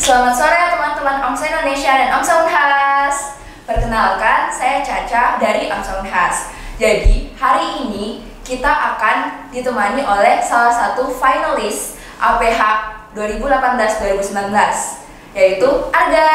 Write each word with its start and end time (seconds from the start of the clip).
Selamat 0.00 0.32
sore 0.32 0.56
teman-teman 0.72 1.20
Amsa 1.20 1.44
Indonesia 1.44 1.92
dan 1.92 2.08
Amsa 2.08 2.40
Unhas. 2.40 3.36
Perkenalkan, 3.68 4.48
saya 4.48 4.80
Caca 4.80 5.36
dari 5.36 5.68
Amsa 5.68 6.00
Unhas. 6.00 6.56
Jadi, 6.80 7.36
hari 7.36 7.84
ini 7.84 8.24
kita 8.40 8.96
akan 8.96 9.52
ditemani 9.52 10.00
oleh 10.00 10.40
salah 10.40 10.72
satu 10.72 11.12
finalis 11.12 12.00
APH 12.16 12.60
2018-2019 13.12 15.36
yaitu 15.36 15.68
Arga. 15.92 16.32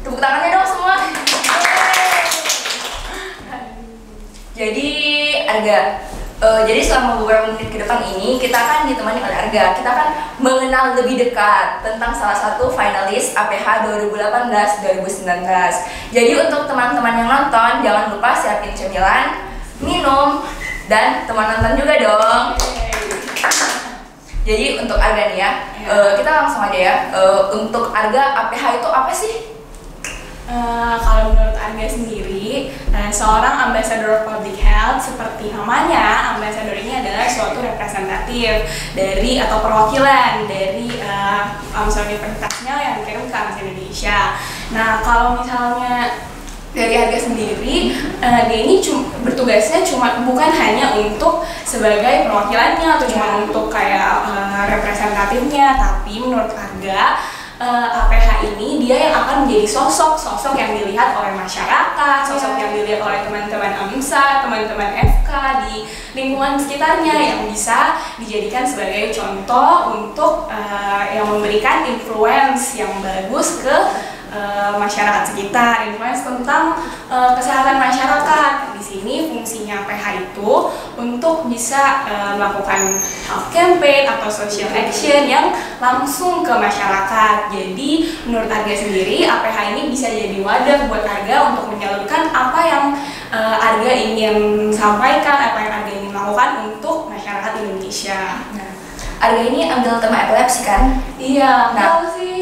Tepuk 0.00 0.16
tangannya 0.16 0.56
dong 0.56 0.64
semua. 0.64 0.96
Jadi 4.56 4.88
Arga, 5.44 6.08
uh, 6.42 6.62
jadi 6.66 6.80
selama 6.82 7.22
beberapa 7.22 7.54
menit 7.54 7.70
ke 7.70 7.78
depan 7.78 8.02
ini 8.16 8.40
kita 8.42 8.56
akan 8.56 8.90
ditemani 8.90 9.20
oleh 9.22 9.36
Arga. 9.46 9.64
Kita 9.78 9.88
akan 9.90 10.08
mengenal 10.42 10.98
lebih 10.98 11.20
dekat 11.20 11.84
tentang 11.86 12.10
salah 12.16 12.34
satu 12.34 12.72
finalis 12.72 13.36
APH 13.36 13.86
2018-2019. 13.86 15.44
Jadi 16.10 16.32
untuk 16.40 16.66
teman-teman 16.66 17.14
yang 17.20 17.28
nonton 17.30 17.72
jangan 17.86 18.10
lupa 18.10 18.34
siapin 18.34 18.74
cemilan, 18.74 19.46
minum, 19.78 20.42
dan 20.90 21.28
teman 21.28 21.54
nonton 21.54 21.78
juga 21.78 21.94
dong. 22.00 22.44
Jadi 24.44 24.76
untuk 24.76 25.00
Arga 25.00 25.32
nih 25.32 25.38
ya, 25.40 25.50
uh, 25.88 26.10
kita 26.20 26.28
langsung 26.28 26.60
aja 26.68 26.76
ya. 26.76 26.94
Uh, 27.16 27.48
untuk 27.56 27.88
Arga 27.96 28.44
APH 28.44 28.82
itu 28.82 28.88
apa 28.92 29.12
sih? 29.14 29.53
Eh, 30.44 30.96
kalau 31.00 31.32
menurut 31.32 31.56
Arga 31.56 31.88
sendiri, 31.88 32.68
eh, 32.92 33.08
seorang 33.08 33.72
ambassador 33.72 34.28
public 34.28 34.60
health 34.60 35.00
seperti 35.00 35.48
namanya, 35.48 36.36
ambassador 36.36 36.76
ini 36.76 37.00
adalah 37.00 37.24
suatu 37.24 37.64
representatif 37.64 38.68
dari 38.92 39.40
atau 39.40 39.64
perwakilan 39.64 40.44
dari 40.44 41.00
uh, 41.00 41.48
AMSA 41.72 42.04
universitasnya 42.12 42.76
yang 42.76 42.94
dikirim 43.00 43.24
ke 43.24 43.32
AMSA 43.32 43.60
Indonesia. 43.64 44.18
Nah, 44.76 45.00
kalau 45.00 45.40
misalnya 45.40 46.28
dari 46.76 46.92
harga 46.92 47.18
sendiri, 47.24 47.94
eh, 48.20 48.40
dia 48.44 48.58
ini 48.68 48.84
cum- 48.84 49.08
bertugasnya 49.24 49.80
cuma 49.80 50.20
bukan 50.28 50.50
hanya 50.52 50.92
untuk 50.98 51.46
sebagai 51.64 52.28
perwakilannya 52.28 53.00
atau 53.00 53.06
cuma 53.08 53.48
untuk 53.48 53.72
kayak 53.72 54.28
eh, 54.28 54.62
representatifnya, 54.76 55.80
tapi 55.80 56.20
menurut 56.20 56.52
harga 56.52 57.16
eh, 57.60 57.88
APH 58.00 58.28
ini 58.54 58.82
dia 58.82 59.10
yang 59.10 59.14
akan 59.24 59.36
menjadi 59.44 59.66
sosok 59.68 60.18
sosok 60.18 60.54
yang 60.58 60.74
dilihat 60.74 61.14
oleh 61.14 61.34
masyarakat, 61.36 62.20
sosok 62.26 62.58
yang 62.58 62.70
dilihat 62.74 63.00
oleh 63.02 63.20
teman-teman 63.22 63.72
AMSA, 63.86 64.46
teman-teman 64.46 64.90
FK 64.94 65.30
di 65.68 65.76
lingkungan 66.14 66.58
sekitarnya 66.58 67.14
yang 67.14 67.40
bisa 67.50 67.98
dijadikan 68.22 68.62
sebagai 68.66 69.10
contoh 69.14 69.98
untuk 69.98 70.46
eh, 70.50 71.18
yang 71.18 71.26
memberikan 71.30 71.86
influence 71.90 72.78
yang 72.78 72.90
bagus 73.02 73.62
ke 73.62 73.76
eh, 74.34 74.74
masyarakat 74.74 75.22
sekitar, 75.30 75.86
influence 75.86 76.26
tentang 76.26 76.74
eh, 77.06 77.30
kesehatan 77.38 77.78
masyarakat. 77.78 78.52
Di 78.74 78.82
sini 78.82 79.30
fungsinya 79.30 79.86
PH 79.86 80.04
itu 80.34 80.52
untuk 80.98 81.46
bisa 81.46 82.04
eh, 82.10 82.32
melakukan 82.34 82.98
health 82.98 83.48
campaign 83.54 84.10
atau 84.10 84.28
social 84.28 84.68
action 84.74 85.30
yang 85.30 85.54
langsung 85.78 86.42
ke 86.42 86.50
masyarakat. 86.50 87.54
Jadi 87.54 87.90
menurut 88.26 88.50
Arga 88.50 88.74
sendiri, 88.74 89.24
APH 89.24 89.56
ini 89.78 89.82
bisa 89.88 90.10
jadi 90.10 90.42
wadah 90.42 90.90
buat 90.90 91.06
Arga 91.06 91.54
untuk 91.54 91.70
menyalurkan 91.72 92.34
apa 92.34 92.60
yang 92.66 92.84
eh, 93.30 93.56
Arga 93.70 93.92
ingin 93.94 94.68
sampaikan, 94.74 95.54
apa 95.54 95.58
yang 95.62 95.72
Arga 95.82 95.92
ingin 95.94 96.12
lakukan 96.12 96.50
untuk 96.74 97.06
masyarakat 97.08 97.52
Indonesia. 97.62 98.42
Nah, 98.52 98.70
Arga 99.22 99.40
ini 99.46 99.70
ambil 99.70 100.02
tema 100.02 100.28
epilepsi 100.28 100.60
kan? 100.66 101.00
Iya, 101.16 101.72
Nah. 101.72 101.80
tahu 101.80 102.02
sih. 102.18 102.33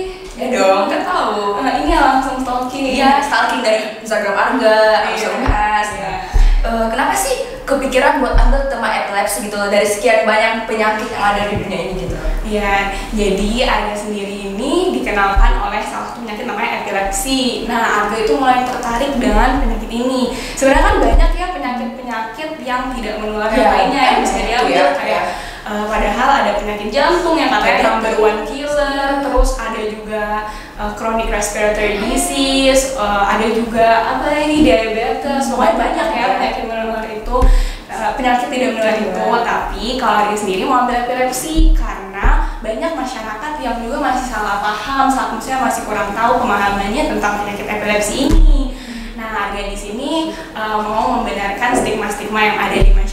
Ya 0.42 0.58
dong, 0.58 0.90
kan 0.90 1.00
tahu. 1.06 1.62
Eh, 1.62 1.74
ini 1.86 1.92
langsung 1.94 2.36
stalking. 2.42 2.98
Iya, 2.98 3.22
stalking 3.22 3.62
dari 3.62 4.02
Instagram 4.02 4.34
Arga, 4.34 4.78
Iya. 5.06 5.14
Amsa 5.14 5.28
Unhas. 5.38 5.88
Iya. 5.94 6.12
Eh, 6.62 6.86
kenapa 6.90 7.14
sih 7.14 7.34
kepikiran 7.62 8.18
buat 8.18 8.34
ambil 8.34 8.66
tema 8.66 8.90
epilepsi 8.90 9.46
gitu 9.46 9.54
loh 9.54 9.70
dari 9.70 9.86
sekian 9.86 10.26
banyak 10.26 10.66
penyakit 10.66 11.06
yang 11.10 11.22
ada 11.22 11.42
di 11.46 11.54
dunia 11.62 11.80
ini 11.86 11.94
gitu? 12.06 12.16
Iya, 12.42 12.74
jadi 13.14 13.50
Arga 13.64 13.94
sendiri 13.94 14.50
ini 14.50 14.92
dikenalkan 14.92 15.62
oleh 15.62 15.78
salah 15.82 16.10
satu 16.10 16.26
penyakit 16.26 16.44
namanya 16.44 16.82
epilepsi. 16.82 17.64
Nah, 17.70 18.06
Arga 18.06 18.16
itu 18.18 18.34
mulai 18.34 18.66
tertarik 18.66 19.14
dengan 19.16 19.62
penyakit 19.62 19.90
ini. 19.90 20.34
Sebenarnya 20.58 20.84
kan 20.84 20.96
banyak 21.00 21.30
ya 21.32 21.46
penyakit-penyakit 21.54 22.50
yang 22.62 22.82
tidak 22.94 23.14
menular 23.22 23.50
yang 23.50 23.62
Iya, 23.62 23.70
lainnya 23.70 24.02
yang 24.02 24.18
bisa 24.22 24.36
iya, 24.36 24.46
diambil 24.46 24.74
iya, 24.74 24.98
kayak 24.98 25.24
eh, 25.62 25.84
padahal 25.86 26.28
ada 26.42 26.50
penyakit 26.58 26.88
jantung 26.90 27.38
yang 27.38 27.50
katanya 27.50 27.94
number 27.94 28.14
one 28.18 28.42
killer, 28.46 29.22
terus 29.22 29.50
ada 29.58 29.82
juga 29.86 30.24
eh, 30.78 30.92
chronic 30.98 31.28
respiratory 31.30 32.02
disease, 32.02 32.94
eh, 32.98 33.22
ada 33.26 33.46
juga 33.50 33.86
apa 34.16 34.32
ini 34.34 34.66
diabetes, 34.66 35.50
pokoknya 35.50 35.74
banyak 35.78 36.08
ya 36.10 36.20
Iya. 36.22 36.34
penyakit 36.38 36.64
menular 36.66 37.06
itu 37.06 37.36
eh, 37.90 38.10
penyakit 38.18 38.46
tidak 38.50 38.68
menular 38.74 38.96
Iya. 38.96 39.04
itu 39.10 39.26
tapi 39.44 39.84
kalau 39.98 40.16
Arga 40.26 40.36
sendiri 40.36 40.62
mau 40.66 40.86
ambil 40.86 40.96
epilepsi 41.06 41.74
karena 41.74 42.26
banyak 42.62 42.92
masyarakat 42.94 43.52
yang 43.58 43.76
juga 43.82 43.98
masih 43.98 44.26
salah 44.30 44.62
paham 44.62 45.10
saat 45.10 45.34
maksudnya 45.34 45.58
masih 45.58 45.82
kurang 45.82 46.14
tahu 46.14 46.38
pemahamannya 46.42 47.10
tentang 47.10 47.42
penyakit 47.42 47.66
epilepsi 47.66 48.30
ini. 48.30 48.74
Nah, 49.18 49.50
Arga 49.50 49.62
di 49.66 49.74
sini 49.78 50.30
eh, 50.34 50.78
mau 50.82 51.22
membenarkan 51.22 51.70
stigma-stigma 51.74 52.40
yang 52.42 52.58
ada 52.58 52.76
di 52.78 52.90
masyarakat 52.90 53.11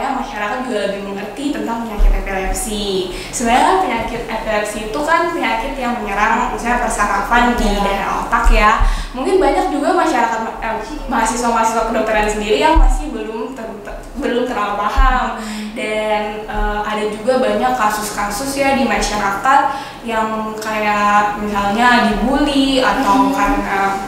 supaya 0.00 0.16
masyarakat 0.16 0.58
juga 0.64 0.80
lebih 0.88 1.02
mengerti 1.12 1.44
tentang 1.52 1.84
penyakit 1.84 2.24
epilepsi. 2.24 3.12
Sebenarnya 3.36 3.84
penyakit 3.84 4.24
epilepsi 4.24 4.88
itu 4.88 5.00
kan 5.04 5.28
penyakit 5.28 5.76
yang 5.76 6.00
menyerang 6.00 6.56
misalnya 6.56 6.88
persarafan 6.88 7.52
di 7.60 7.68
Iya. 7.68 7.84
daerah 7.84 8.10
otak 8.24 8.48
ya. 8.48 8.80
Mungkin 9.12 9.36
banyak 9.36 9.68
juga 9.68 9.92
masyarakat 9.92 10.40
eh, 10.64 10.76
mahasiswa-mahasiswa 11.04 11.92
kedokteran 11.92 12.32
sendiri 12.32 12.64
yang 12.64 12.80
masih 12.80 13.12
belum 13.12 13.52
ter- 13.52 13.76
ter- 13.84 14.00
belum 14.16 14.48
terlalu 14.48 14.74
paham 14.80 15.36
dan 15.76 16.48
eh, 16.48 16.78
ada 16.80 17.04
juga 17.12 17.36
banyak 17.36 17.72
kasus-kasus 17.76 18.56
ya 18.56 18.80
di 18.80 18.88
masyarakat 18.88 19.60
yang 20.08 20.56
kayak 20.56 21.36
misalnya 21.44 22.08
dibully 22.08 22.80
atau 22.80 23.28
karena 23.36 24.00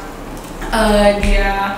eh, 0.73 1.21
dia 1.21 1.77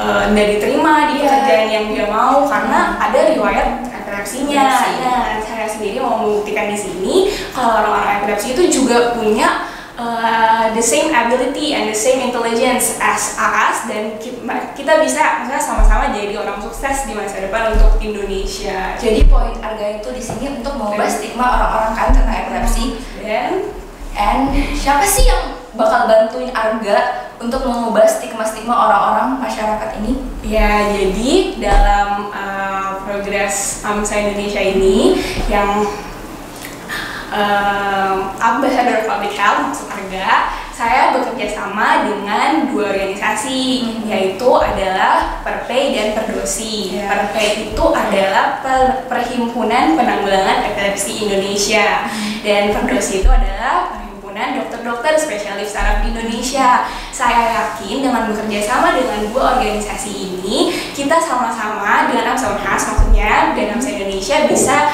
nggak 0.00 0.48
diterima 0.56 1.12
di 1.12 1.20
Iya. 1.20 1.28
pekerjaan 1.28 1.68
yang 1.68 1.84
dia 1.92 2.06
mau 2.08 2.48
karena 2.48 2.96
ada 2.96 3.18
riwayat 3.28 3.68
epilepsinya. 3.86 4.64
Epilepsi. 4.64 4.92
Nah, 5.04 5.24
saya 5.44 5.66
sendiri 5.68 5.96
mau 6.00 6.16
membuktikan 6.24 6.72
di 6.72 6.78
sini 6.78 7.14
kalau 7.52 7.84
orang-orang 7.84 8.24
epilepsi 8.24 8.56
itu 8.56 8.62
juga 8.82 9.12
punya 9.12 9.68
uh, 10.00 10.72
the 10.72 10.80
same 10.80 11.12
ability 11.12 11.76
and 11.76 11.92
the 11.92 11.96
same 11.96 12.24
intelligence 12.24 12.96
as 12.98 13.36
us 13.36 13.84
dan 13.84 14.16
kita 14.72 14.92
bisa 15.04 15.44
misalnya 15.44 15.60
sama-sama 15.62 16.10
jadi 16.10 16.32
orang 16.40 16.58
sukses 16.58 17.04
di 17.04 17.12
masa 17.12 17.44
depan 17.44 17.76
untuk 17.76 18.00
Indonesia. 18.00 18.96
Jadi 18.96 19.28
poin 19.28 19.52
Arga 19.60 20.00
itu 20.00 20.08
di 20.10 20.22
sini 20.24 20.60
untuk 20.60 20.80
mengubah 20.80 21.08
stigma 21.08 21.46
orang-orang 21.46 21.92
kan 21.92 22.08
tentang 22.16 22.36
epilepsi. 22.48 22.84
Dan 23.20 23.70
And 24.12 24.52
siapa 24.76 25.08
sih 25.08 25.24
yang 25.24 25.51
bakal 25.72 26.04
bantuin 26.04 26.52
Arga 26.52 27.28
untuk 27.40 27.64
mengubah 27.64 28.04
stigma-stigma 28.04 28.72
orang-orang 28.76 29.40
masyarakat 29.40 29.90
ini? 30.04 30.12
ya 30.42 30.90
jadi 30.90 31.54
dalam 31.62 32.28
uh, 32.34 32.98
progres 33.06 33.80
AMSA 33.86 34.14
Indonesia 34.26 34.58
ini 34.58 35.16
yang 35.46 35.86
um, 37.30 38.16
Ambassador 38.36 39.06
Public 39.06 39.32
Health 39.38 39.70
maksud 39.70 39.86
Arga 39.88 40.28
saya 40.72 41.14
bekerja 41.14 41.46
sama 41.52 42.02
dengan 42.02 42.72
dua 42.74 42.90
organisasi 42.90 43.60
Hmm. 43.86 44.08
yaitu 44.10 44.50
adalah 44.50 45.38
Perpay 45.46 45.94
dan 45.94 46.08
Perdosi. 46.16 46.96
Ya. 46.98 47.06
Perpay 47.06 47.70
itu 47.70 47.84
adalah 47.92 48.58
Per- 48.64 49.06
Perhimpunan 49.06 49.94
Penanggulangan 49.94 50.66
Epilepsi 50.74 51.28
Indonesia 51.28 52.08
dan 52.42 52.74
Perdosi 52.74 53.22
itu 53.22 53.30
adalah 53.30 54.01
Perhimpunan 54.32 54.64
Dokter-dokter 54.64 55.12
Spesialis 55.20 55.76
Saraf 55.76 56.00
di 56.00 56.16
Indonesia. 56.16 56.88
Saya 57.12 57.52
yakin 57.52 58.00
dengan 58.00 58.32
bekerja 58.32 58.64
sama 58.64 58.96
dengan 58.96 59.28
dua 59.28 59.60
organisasi 59.60 60.08
ini, 60.08 60.72
kita 60.96 61.20
sama-sama 61.20 62.08
dengan 62.08 62.32
AMSA 62.32 62.56
Unhas 62.56 62.80
maksudnya 62.80 63.52
dan 63.52 63.76
AMSA 63.76 64.00
Indonesia 64.00 64.48
bisa 64.48 64.88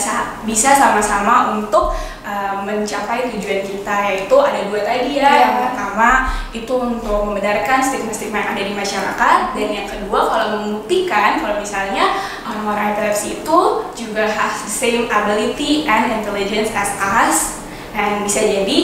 sa- 0.00 0.40
bisa 0.48 0.72
sama-sama 0.72 1.60
untuk 1.60 1.92
eh, 2.24 2.56
mencapai 2.64 3.28
tujuan 3.28 3.60
kita 3.60 3.96
yaitu 4.08 4.36
ada 4.40 4.64
dua 4.72 4.80
tadi 4.80 5.20
ya. 5.20 5.28
Iya. 5.28 5.32
Yang 5.36 5.54
pertama 5.68 6.08
itu 6.56 6.74
untuk 6.80 7.28
membenarkan 7.28 7.84
stigma-stigma 7.84 8.40
yang 8.40 8.50
ada 8.56 8.62
di 8.64 8.72
masyarakat 8.72 9.38
dan 9.52 9.68
yang 9.68 9.84
kedua 9.84 10.32
kalau 10.32 10.46
membuktikan 10.64 11.44
kalau 11.44 11.60
misalnya 11.60 12.16
orang-orang 12.48 12.96
epilepsi 12.96 13.44
itu 13.44 13.60
juga 13.92 14.24
has 14.24 14.64
the 14.64 14.72
same 14.72 15.12
ability 15.12 15.84
and 15.84 16.24
intelligence 16.24 16.72
as 16.72 16.96
us 16.96 17.57
dan 17.98 18.22
bisa 18.22 18.46
jadi 18.46 18.78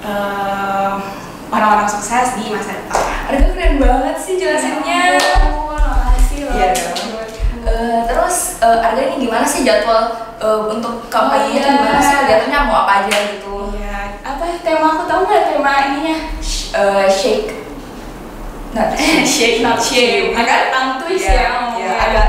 eh, 0.00 0.92
orang-orang 1.52 1.84
sukses 1.84 2.40
di 2.40 2.48
masa 2.48 2.80
depan. 2.80 3.04
Arga 3.28 3.48
keren 3.52 3.74
banget 3.76 4.16
sih 4.16 4.40
jelasinnya. 4.40 5.20
Makasih 5.20 6.38
loh. 6.48 6.52
Iya. 6.56 6.72
Eh, 7.64 7.98
terus 8.08 8.64
eh, 8.64 8.78
Arga 8.80 9.00
ini 9.04 9.28
gimana 9.28 9.44
sih 9.44 9.68
jadwal 9.68 10.32
eh, 10.40 10.60
untuk 10.72 11.12
kampanye 11.12 11.52
Oh, 11.52 11.60
iya. 11.60 11.76
gimana 11.76 12.00
sih 12.00 12.14
kegiatannya 12.24 12.58
mau 12.64 12.88
apa 12.88 13.04
aja 13.04 13.16
gitu? 13.36 13.76
Iya, 13.76 14.16
tema 14.64 14.96
aku 14.96 15.04
tahu 15.04 15.20
nggak 15.28 15.44
tema 15.52 15.72
ininya 15.92 16.16
Sh- 16.40 16.72
eh, 16.72 17.06
shake 17.06 17.68
not 18.72 18.96
shake 19.28 19.60
not 19.60 19.76
shame 19.78 20.32
agak 20.32 20.72
tang 20.72 20.96
twist 20.98 21.28
Iya, 21.28 21.30
ya 21.30 21.38
iya, 21.38 21.48
ngomongnya. 21.52 21.92
agak 22.00 22.26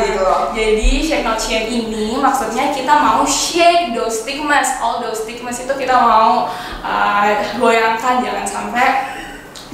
gitu 0.00 0.24
Jadi 0.54 0.90
shake 1.04 1.24
not 1.26 1.38
shame 1.40 1.68
ini 1.68 2.16
maksudnya 2.16 2.70
kita 2.72 2.94
mau 2.94 3.26
shake 3.26 3.92
those 3.92 4.22
stigmas, 4.22 4.78
all 4.80 5.02
those 5.02 5.22
stigmas 5.22 5.60
itu 5.60 5.72
kita 5.74 5.94
mau 5.94 6.48
uh, 6.80 7.28
goyangkan 7.58 8.22
jangan 8.22 8.46
sampai 8.46 8.88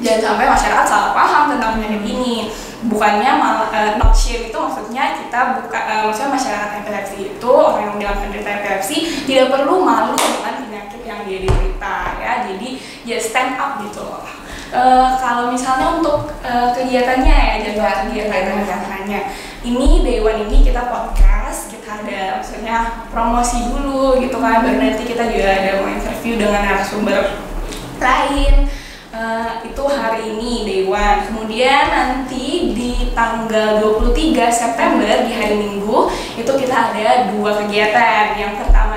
jangan 0.01 0.33
sampai 0.33 0.47
masyarakat 0.49 0.87
salah 0.89 1.11
paham 1.13 1.55
tentang 1.57 1.79
penyakit 1.79 2.05
ini. 2.05 2.51
Bukannya 2.81 3.37
malah 3.37 3.69
uh, 3.69 3.93
not 4.01 4.17
shame 4.17 4.49
itu 4.49 4.57
maksudnya 4.57 5.21
kita 5.21 5.61
buka 5.61 5.79
uh, 5.85 6.01
maksudnya 6.09 6.33
masyarakat 6.33 6.71
epilepsi 6.81 7.17
itu 7.37 7.53
orang 7.53 7.93
yang 7.93 7.97
bilang 8.01 8.19
penderita 8.25 8.51
epilepsi 8.57 8.97
tidak 9.29 9.53
perlu 9.53 9.85
malu 9.85 10.17
dengan 10.17 10.65
penyakit 10.65 11.01
yang 11.05 11.21
dia 11.29 11.39
derita 11.45 11.97
ya. 12.17 12.33
Jadi 12.49 12.69
ya 13.05 13.17
stand 13.21 13.61
up 13.61 13.85
gitu 13.85 14.01
loh. 14.01 14.40
Uh, 14.71 15.19
kalau 15.19 15.51
misalnya 15.51 15.99
untuk 15.99 16.31
uh, 16.47 16.71
kegiatannya 16.71 17.35
ya 17.35 17.55
jadwal 17.59 17.91
Iya, 17.91 18.07
kegiatan 18.07 18.31
kegiatannya. 18.31 18.63
kegiatannya 18.63 19.21
ini 19.61 20.01
day 20.07 20.19
one 20.25 20.49
ini 20.49 20.65
kita 20.65 20.89
podcast 20.89 21.69
kita 21.69 22.01
ada 22.01 22.41
maksudnya 22.41 22.77
promosi 23.13 23.69
dulu 23.69 24.17
gitu 24.23 24.41
kan. 24.41 24.65
Baru 24.65 24.81
nanti 24.81 25.05
kita 25.05 25.29
juga 25.29 25.49
ada 25.53 25.71
mau 25.85 25.91
interview 25.93 26.41
dengan 26.41 26.65
narasumber 26.65 27.45
lain. 28.01 28.71
Eh, 29.11 29.53
itu 29.67 29.83
hari 29.91 30.33
ini 30.33 30.53
day 30.65 30.83
one. 30.89 31.21
Kemudian 31.29 31.85
nanti 31.93 32.73
di 32.73 33.13
tanggal 33.13 33.83
23 33.83 34.49
September 34.49 35.27
di 35.27 35.35
hari 35.35 35.59
Minggu 35.61 36.09
itu 36.39 36.53
kita 36.57 36.95
ada 36.95 37.29
dua 37.35 37.59
kegiatan. 37.61 38.39
Yang 38.39 38.65
pertama 38.65 38.90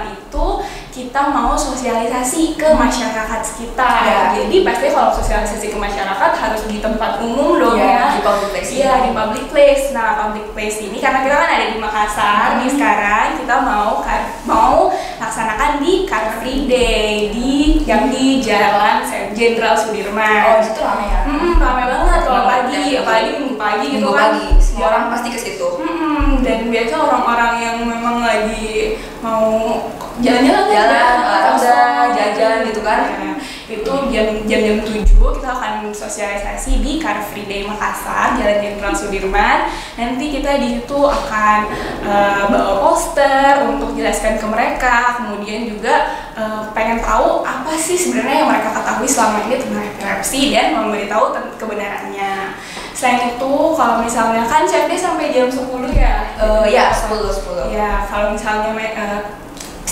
kita 0.94 1.22
mau 1.28 1.58
sosialisasi 1.58 2.54
ke 2.54 2.70
masyarakat 2.70 3.42
sekitar 3.42 4.06
Ya. 4.06 4.22
jadi 4.36 4.62
pasti 4.62 4.94
kalau 4.94 5.10
sosialisasi 5.10 5.74
ke 5.74 5.78
masyarakat 5.78 6.32
harus 6.32 6.70
di 6.70 6.78
tempat 6.78 7.18
umum 7.18 7.58
dong 7.58 7.74
Iya, 7.74 7.90
ya 7.90 8.06
di 8.14 8.22
public 8.22 8.50
place 8.54 8.70
Iya 8.72 8.94
di 9.02 9.10
public 9.12 9.46
place. 9.50 9.86
Nah 9.90 10.10
public 10.16 10.46
place 10.54 10.78
ini 10.80 10.98
karena 10.98 11.20
kita 11.22 11.36
kan 11.36 11.50
ada 11.50 11.66
di 11.68 11.78
Makassar, 11.78 12.46
Hmm. 12.54 12.70
sekarang 12.70 13.26
kita 13.42 13.56
mau 13.60 14.06
mau 14.46 14.78
laksanakan 15.18 15.82
di 15.82 16.06
Car 16.06 16.38
Free 16.38 16.70
Day 16.70 17.34
di 17.34 17.82
yang 17.84 18.14
di 18.14 18.38
Jalan 18.40 19.02
Jenderal 19.34 19.74
oh 19.74 19.80
Sudirman. 19.80 20.62
di 20.62 20.64
situ 20.64 20.80
rame 20.80 21.06
ya 21.10 21.20
Mm-mm, 21.26 21.58
rame 21.58 21.84
banget 21.90 22.20
kalau 22.22 22.44
pagi, 22.46 22.94
ya. 22.94 23.02
apalagi 23.02 23.30
minggu 23.34 23.56
pagi 23.58 23.86
gitu 23.90 23.98
minggu 23.98 24.12
kan. 24.14 24.30
pagi 24.30 24.46
semua 24.62 24.86
orang 24.92 25.06
pasti 25.10 25.28
ke 25.32 25.40
situ 25.42 25.70
Mm-mm, 25.82 26.46
dan 26.46 26.70
biasa 26.70 26.94
orang-orang 26.96 27.54
yang 27.58 27.78
memang 27.82 28.22
lagi 28.22 29.02
mau 29.20 29.82
jalan-jalan 30.22 30.66
kan, 30.70 30.74
Jalan, 30.74 31.14
olahraga, 31.26 31.52
kosong. 31.58 32.10
jajan 32.14 32.56
gitu 32.70 32.82
kan. 32.86 33.00
Nah, 33.18 33.36
itu 33.64 33.94
jam 34.14 34.28
jam 34.46 34.60
jam 34.62 34.78
tujuh 34.86 35.28
kita 35.40 35.50
akan 35.50 35.74
sosialisasi 35.90 36.84
di 36.84 37.02
Car 37.02 37.26
Free 37.26 37.50
Day 37.50 37.66
Makassar 37.66 38.38
Jalan 38.38 38.62
Jenderal 38.62 38.94
Sudirman. 38.94 39.66
Nanti 39.98 40.26
kita 40.30 40.62
di 40.62 40.78
situ 40.78 41.00
akan 41.00 41.60
eh, 42.06 42.44
bawa 42.54 42.74
poster 42.84 43.66
untuk 43.66 43.98
jelaskan 43.98 44.38
ke 44.38 44.46
mereka. 44.46 45.18
Kemudian 45.18 45.66
juga 45.66 46.14
eh, 46.38 46.62
pengen 46.78 47.02
tahu 47.02 47.42
apa 47.42 47.74
sih 47.74 47.98
sebenarnya 47.98 48.46
yang 48.46 48.50
mereka 48.52 48.70
ketahui 48.78 49.10
selama 49.10 49.48
ini 49.50 49.56
tentang 49.58 49.84
epilepsi 49.84 50.42
dan 50.54 50.78
memberitahu 50.78 51.26
kebenarannya. 51.58 52.54
Selain 52.94 53.36
itu 53.36 53.54
kalau 53.74 54.00
misalnya 54.06 54.46
kan 54.46 54.64
chef 54.70 54.88
sampai 54.94 55.34
jam 55.34 55.50
10 55.50 55.66
ya? 55.92 56.30
Eh, 56.38 56.66
ya 56.72 56.94
10 56.94 57.20
10 57.20 57.74
Ya, 57.74 58.06
kalau 58.06 58.32
misalnya 58.38 58.72
eh, 58.78 59.20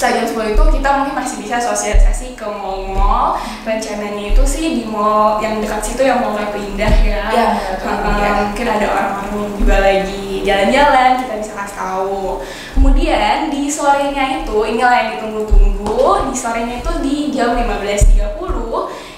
setelah 0.02 0.26
jam 0.26 0.58
10 0.58 0.58
itu 0.58 0.64
kita 0.82 0.90
mungkin 0.98 1.14
masih 1.14 1.38
bisa 1.46 1.62
sosialisasi 1.62 2.34
ke 2.34 2.42
mall-mall. 2.42 3.38
Rencananya 3.62 4.34
itu 4.34 4.42
sih 4.50 4.82
di 4.82 4.84
mall 4.90 5.38
yang 5.38 5.62
dekat 5.62 5.78
situ 5.86 6.02
yang 6.02 6.26
mall 6.26 6.34
Indah 6.42 6.90
ya. 7.06 7.30
Eh, 7.30 7.54
Indah. 7.86 8.50
mungkin 8.50 8.66
ada 8.66 8.86
orang-orang 8.90 9.30
yang 9.30 9.54
juga 9.62 9.78
lagi 9.78 10.42
jalan-jalan, 10.42 11.10
kita 11.22 11.34
bisa 11.38 11.54
kasih 11.54 11.78
tahu. 11.78 12.42
Kemudian 12.74 13.54
di 13.54 13.70
sorenya 13.70 14.42
itu, 14.42 14.58
inilah 14.66 14.94
yang 14.98 15.10
ditunggu-tunggu. 15.22 16.34
Di 16.34 16.34
sorenya 16.34 16.82
itu 16.82 16.92
di 17.06 17.16
jam 17.30 17.54
15.30 17.54 18.42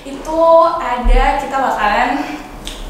itu 0.03 0.41
ada 0.83 1.23
kita 1.39 1.57
bakalan 1.63 2.09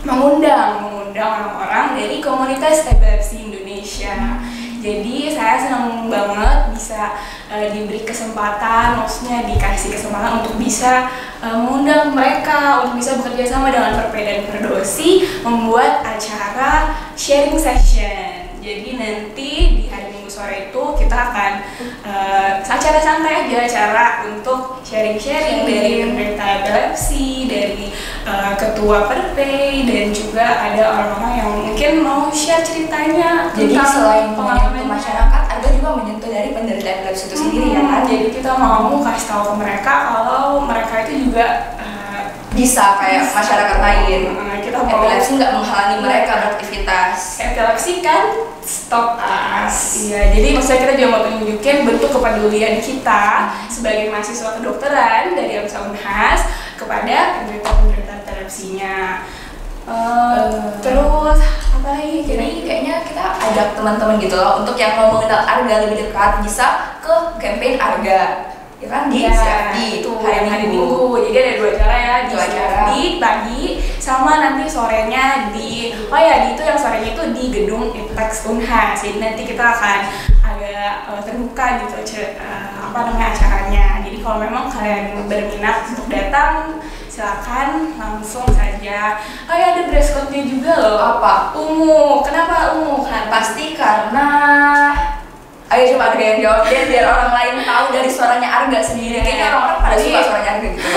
mengundang 0.01 0.81
mengundang 0.81 1.29
orang-orang 1.29 1.93
dari 1.93 2.17
komunitas 2.25 2.89
epilepsi 2.89 3.53
Indonesia. 3.53 4.42
Jadi 4.83 5.31
saya 5.31 5.55
senang 5.63 6.11
banget 6.11 6.75
bisa 6.75 7.15
eh, 7.47 7.71
diberi 7.71 8.03
kesempatan, 8.03 8.99
maksudnya 8.99 9.47
dikasih 9.47 9.95
kesempatan 9.95 10.43
untuk 10.43 10.59
bisa 10.59 11.07
eh, 11.39 11.55
mengundang 11.55 12.11
mereka 12.11 12.83
untuk 12.83 12.99
bisa 12.99 13.15
bekerja 13.23 13.47
sama 13.47 13.71
dengan 13.71 13.95
Perpeda 13.95 14.43
dan 14.43 14.45
Perdosi 14.51 15.23
membuat 15.47 16.03
acara 16.03 16.99
sharing 17.15 17.55
session. 17.55 18.51
Jadi 18.59 18.95
nanti 18.95 19.51
di 19.75 19.83
hari 19.87 20.11
Minggu 20.11 20.27
sore 20.27 20.67
itu 20.67 20.83
kita 20.99 21.15
akan 21.31 21.51
eh, 22.03 22.51
acara 22.59 22.99
santai 22.99 23.47
aja, 23.47 23.57
acara 23.63 24.05
untuk 24.35 24.83
sharing-sharing 24.83 25.63
dari 25.63 26.03
penderita 26.11 26.43
epilepsi, 26.59 27.47
dari 27.47 27.87
eh, 28.23 28.53
ketua 28.55 28.97
Perpay 29.05 29.83
dan 29.83 30.07
juga 30.09 30.45
ada 30.45 30.83
orang-orang 30.89 31.33
yang 31.35 31.49
mungkin 31.53 31.91
mau 32.01 32.27
share 32.29 32.61
ceritanya 32.61 33.51
jadi 33.51 33.73
tentang 33.73 33.89
selain 33.89 34.27
pengalamannya. 34.33 34.85
masyarakat 34.85 35.43
ada 35.49 35.67
juga 35.69 35.89
menyentuh 35.97 36.29
dari 36.29 36.49
penderita 36.51 36.89
epilepsi 36.89 37.23
itu 37.27 37.35
sendiri 37.35 37.67
ya 37.69 37.81
Hmm, 37.81 37.89
kan 37.89 38.01
Jadi 38.03 38.27
kita 38.31 38.51
mau 38.53 39.01
kasih 39.01 39.25
tahu 39.27 39.43
ke 39.43 39.53
mereka 39.59 39.93
kalau 40.07 40.43
mereka 40.63 40.93
itu 41.03 41.27
juga 41.27 41.45
eh, 41.75 42.21
bisa 42.53 42.97
kayak 42.97 43.25
bisa. 43.25 43.35
masyarakat 43.35 43.77
lain 43.79 44.21
Eh, 44.53 44.59
kita 44.61 44.77
mau 44.79 44.89
epilepsi 44.93 45.29
nggak 45.35 45.51
menghalangi 45.51 45.97
mereka 45.99 46.31
beraktivitas 46.37 47.15
epilepsi 47.41 47.91
kan 47.99 48.23
stop 48.63 49.19
us. 49.19 50.07
Iya, 50.07 50.31
jadi 50.31 50.47
maksudnya 50.55 50.79
kita 50.79 50.93
juga 50.95 51.09
mau 51.09 51.21
tunjukin 51.25 51.77
bentuk 51.83 52.09
kepedulian 52.09 52.79
kita 52.79 53.23
sebagai 53.67 54.07
mahasiswa 54.07 54.55
kedokteran 54.55 55.35
dari 55.35 55.59
AMSA 55.59 55.83
Unhas 55.83 56.41
kepada 56.73 57.43
penderita-penderita 57.43 57.92
epilepsinya. 58.23 59.27
Eh, 59.83 59.91
Eh. 59.91 60.79
terus 60.79 61.39
apa 61.75 61.89
lagi? 61.91 62.23
jadi 62.23 62.63
kayaknya 62.63 62.95
kita 63.03 63.35
ajak 63.35 63.75
teman-teman 63.75 64.15
gitu 64.15 64.39
loh 64.39 64.63
untuk 64.63 64.79
yang 64.79 64.95
mau 64.95 65.11
mengenal 65.11 65.43
Arga 65.43 65.83
lebih 65.83 66.07
dekat 66.07 66.39
bisa 66.39 66.95
ke 67.03 67.11
campaign 67.35 67.75
Arga 67.75 68.47
ya 68.79 68.87
kan 68.87 69.11
di 69.11 69.27
CFD 69.27 69.77
itu 69.99 70.11
hari, 70.23 70.47
hari 70.47 70.71
Minggu. 70.71 70.87
Minggu. 70.87 71.19
Jadi 71.27 71.35
ada 71.39 71.53
dua 71.59 71.71
cara 71.75 71.95
ya 71.99 72.15
di 72.23 72.31
Dua 72.31 72.47
cara. 72.47 72.79
di 72.91 73.01
pagi 73.19 73.63
sama 73.99 74.39
nanti 74.39 74.63
sorenya 74.67 75.51
di 75.51 75.91
oh 76.07 76.19
ya 76.19 76.47
di 76.47 76.47
itu 76.55 76.63
yang 76.63 76.79
sorenya 76.79 77.09
itu 77.15 77.23
di 77.35 77.43
gedung 77.51 77.91
Iptex 77.91 78.47
Unhas. 78.47 78.99
Jadi 79.03 79.19
nanti 79.19 79.43
kita 79.43 79.63
akan 79.67 79.99
agak 80.43 80.91
eh, 81.11 81.21
terbuka 81.27 81.65
gitu 81.83 81.95
eh, 82.23 82.71
apa 82.79 82.99
namanya 83.07 83.35
acaranya. 83.35 83.85
Jadi 84.03 84.17
kalau 84.19 84.39
memang 84.39 84.71
kalian 84.71 85.27
berminat 85.27 85.91
untuk 85.91 86.07
datang 86.07 86.79
silakan 87.13 87.93
langsung 87.93 88.41
saja. 88.49 89.21
Oh 89.45 89.53
ya 89.53 89.77
ada 89.77 89.81
dress 89.85 90.17
code-nya 90.17 90.41
juga 90.43 90.73
loh. 90.75 90.97
apa 90.97 91.53
Ungu. 91.53 92.25
Kenapa 92.25 92.73
ungu? 92.73 93.05
Kan 93.05 93.29
pasti 93.29 93.77
karena 93.77 94.27
ayo 95.69 95.93
coba 95.93 96.13
Arga 96.13 96.23
yang 96.23 96.39
jawab 96.41 96.61
deh 96.65 96.85
biar 96.85 97.05
orang 97.05 97.31
lain 97.33 97.55
tahu 97.61 97.85
dari 97.91 98.09
suaranya 98.09 98.49
Arga 98.61 98.77
sendiri 98.77 99.17
Iya. 99.17 99.25
kayaknya 99.25 99.45
orang-orang 99.51 99.79
pada 99.79 99.95
suka 99.97 100.19
suaranya 100.21 100.51
Arga 100.51 100.67
gitu. 100.69 100.89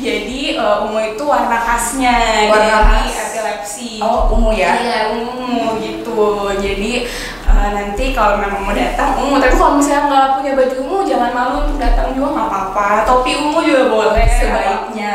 Jadi 0.00 0.40
eh, 0.56 0.76
ungu 0.80 1.00
itu 1.12 1.24
warna 1.24 1.58
khasnya 1.60 2.16
Warna 2.48 2.76
dari 2.80 3.08
khas. 3.12 3.32
epilepsi. 3.32 3.90
oh 4.00 4.32
ungu 4.32 4.52
ya 4.52 4.72
Iya 4.76 5.00
ungu 5.12 5.76
gitu. 5.80 6.20
Jadi 6.56 6.92
eh, 7.60 7.72
nanti 7.76 8.04
kalau 8.16 8.40
memang 8.40 8.64
mau 8.64 8.72
datang 8.72 9.20
ungu, 9.20 9.36
tapi 9.36 9.54
kalau 9.54 9.76
misalnya 9.76 10.02
nggak 10.08 10.26
punya 10.40 10.52
baju 10.56 10.76
ungu 10.80 10.98
jangan 11.04 11.30
malu 11.36 11.56
untuk 11.68 11.78
datang 11.78 12.16
juga 12.16 12.28
nggak 12.32 12.48
apa-apa. 12.48 12.88
Topi 13.04 13.32
ungu 13.36 13.60
juga 13.60 13.82
boleh. 13.92 14.26
Sebaiknya. 14.26 15.12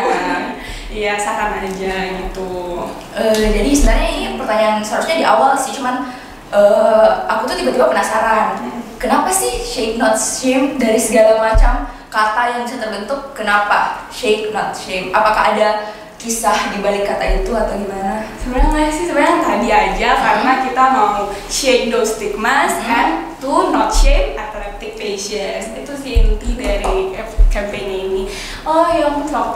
Iya 0.96 1.20
saran 1.20 1.60
aja 1.60 1.96
gitu. 2.24 2.88
Eh, 3.12 3.36
jadi 3.52 3.70
sebenarnya 3.76 4.10
ini 4.16 4.28
pertanyaan 4.40 4.80
seharusnya 4.80 5.18
di 5.20 5.26
awal 5.28 5.52
sih 5.60 5.76
cuman 5.76 6.08
eh, 6.56 7.10
aku 7.28 7.52
tuh 7.52 7.56
tiba-tiba 7.60 7.92
penasaran 7.92 8.56
kenapa 8.96 9.28
sih 9.28 9.60
shake 9.60 10.00
not 10.00 10.16
shame 10.16 10.80
dari 10.80 10.98
segala 10.98 11.42
macam 11.42 11.90
kata 12.08 12.42
yang 12.56 12.62
bisa 12.64 12.80
terbentuk 12.80 13.36
kenapa 13.36 14.08
shake 14.08 14.56
not 14.56 14.72
shame 14.72 15.12
apakah 15.12 15.52
ada 15.52 15.92
kisah 16.26 16.74
di 16.74 16.82
balik 16.82 17.06
kata 17.06 17.46
itu 17.46 17.54
atau 17.54 17.78
gimana 17.78 18.26
Sebenarnya 18.42 18.70
nggak 18.74 18.90
sih 18.90 19.06
sebenarnya 19.06 19.38
tadi 19.46 19.70
aja 19.70 20.10
karena 20.18 20.52
kita 20.66 20.84
mau 20.90 21.30
shake 21.46 21.94
those 21.94 22.18
stigmas 22.18 22.74
Hmm. 22.82 22.90
and 22.90 23.12
to 23.38 23.70
not 23.70 23.94
shame 23.94 24.34
epileptic 24.34 24.98
patients. 24.98 25.70
Itu 25.78 25.94
sih 25.94 26.26
inti 26.26 26.58
dari 26.58 27.14
campaign 27.54 27.88
ini. 28.10 28.24
Oh 28.66 28.90
ya 28.90 29.14
ampun 29.14 29.30
tuh? 29.30 29.54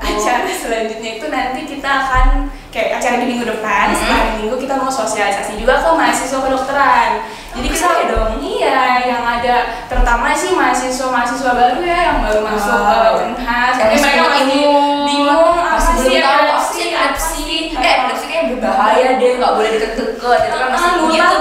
Acara 0.00 0.50
selanjutnya 0.50 1.10
itu 1.22 1.26
nanti 1.30 1.60
kita 1.70 1.86
akan 1.86 2.50
kayak 2.74 2.98
acara 2.98 3.22
di 3.22 3.26
minggu 3.30 3.46
depan. 3.46 3.94
Hmm. 3.94 3.98
Setelah 3.98 4.26
minggu 4.42 4.56
kita 4.58 4.74
mau 4.74 4.90
sosialisasi 4.90 5.54
juga 5.54 5.78
ke 5.78 5.88
mahasiswa 5.94 6.38
kedokteran. 6.42 7.10
Jadi 7.50 7.66
Oh, 7.66 7.74
kita 7.74 7.78
seru 7.82 8.04
dong. 8.14 8.30
Iya, 8.38 8.82
yang 9.10 9.22
ada 9.26 9.56
terutama 9.90 10.30
sih 10.34 10.54
mahasiswa-mahasiswa 10.54 11.50
baru 11.50 11.78
ya 11.82 11.98
yang 12.10 12.18
baru 12.22 12.40
masuk 12.46 12.78
ke 12.78 12.94
Oh. 12.94 13.22
Unhas. 13.26 13.74
Yang 13.74 13.90
Mungkin 13.90 14.02
mereka 14.02 14.22
masih 14.30 14.46
bingung, 15.10 15.58
masih 15.58 15.94
sih 15.98 16.18
belum 16.22 16.22
tahu? 16.22 16.46
Apa 16.46 16.62
sih 16.70 16.82
epilepsi 16.86 17.42
eh 17.74 17.92
epilepsi 17.98 18.24
kayaknya 18.30 18.50
berbahaya 18.54 19.08
deh 19.18 19.30
nggak 19.42 19.52
boleh 19.58 19.70
deket-deket. 19.74 20.38
Itu 20.46 20.56
kan 20.56 20.68
masih 20.70 20.90
gitu 21.10 21.36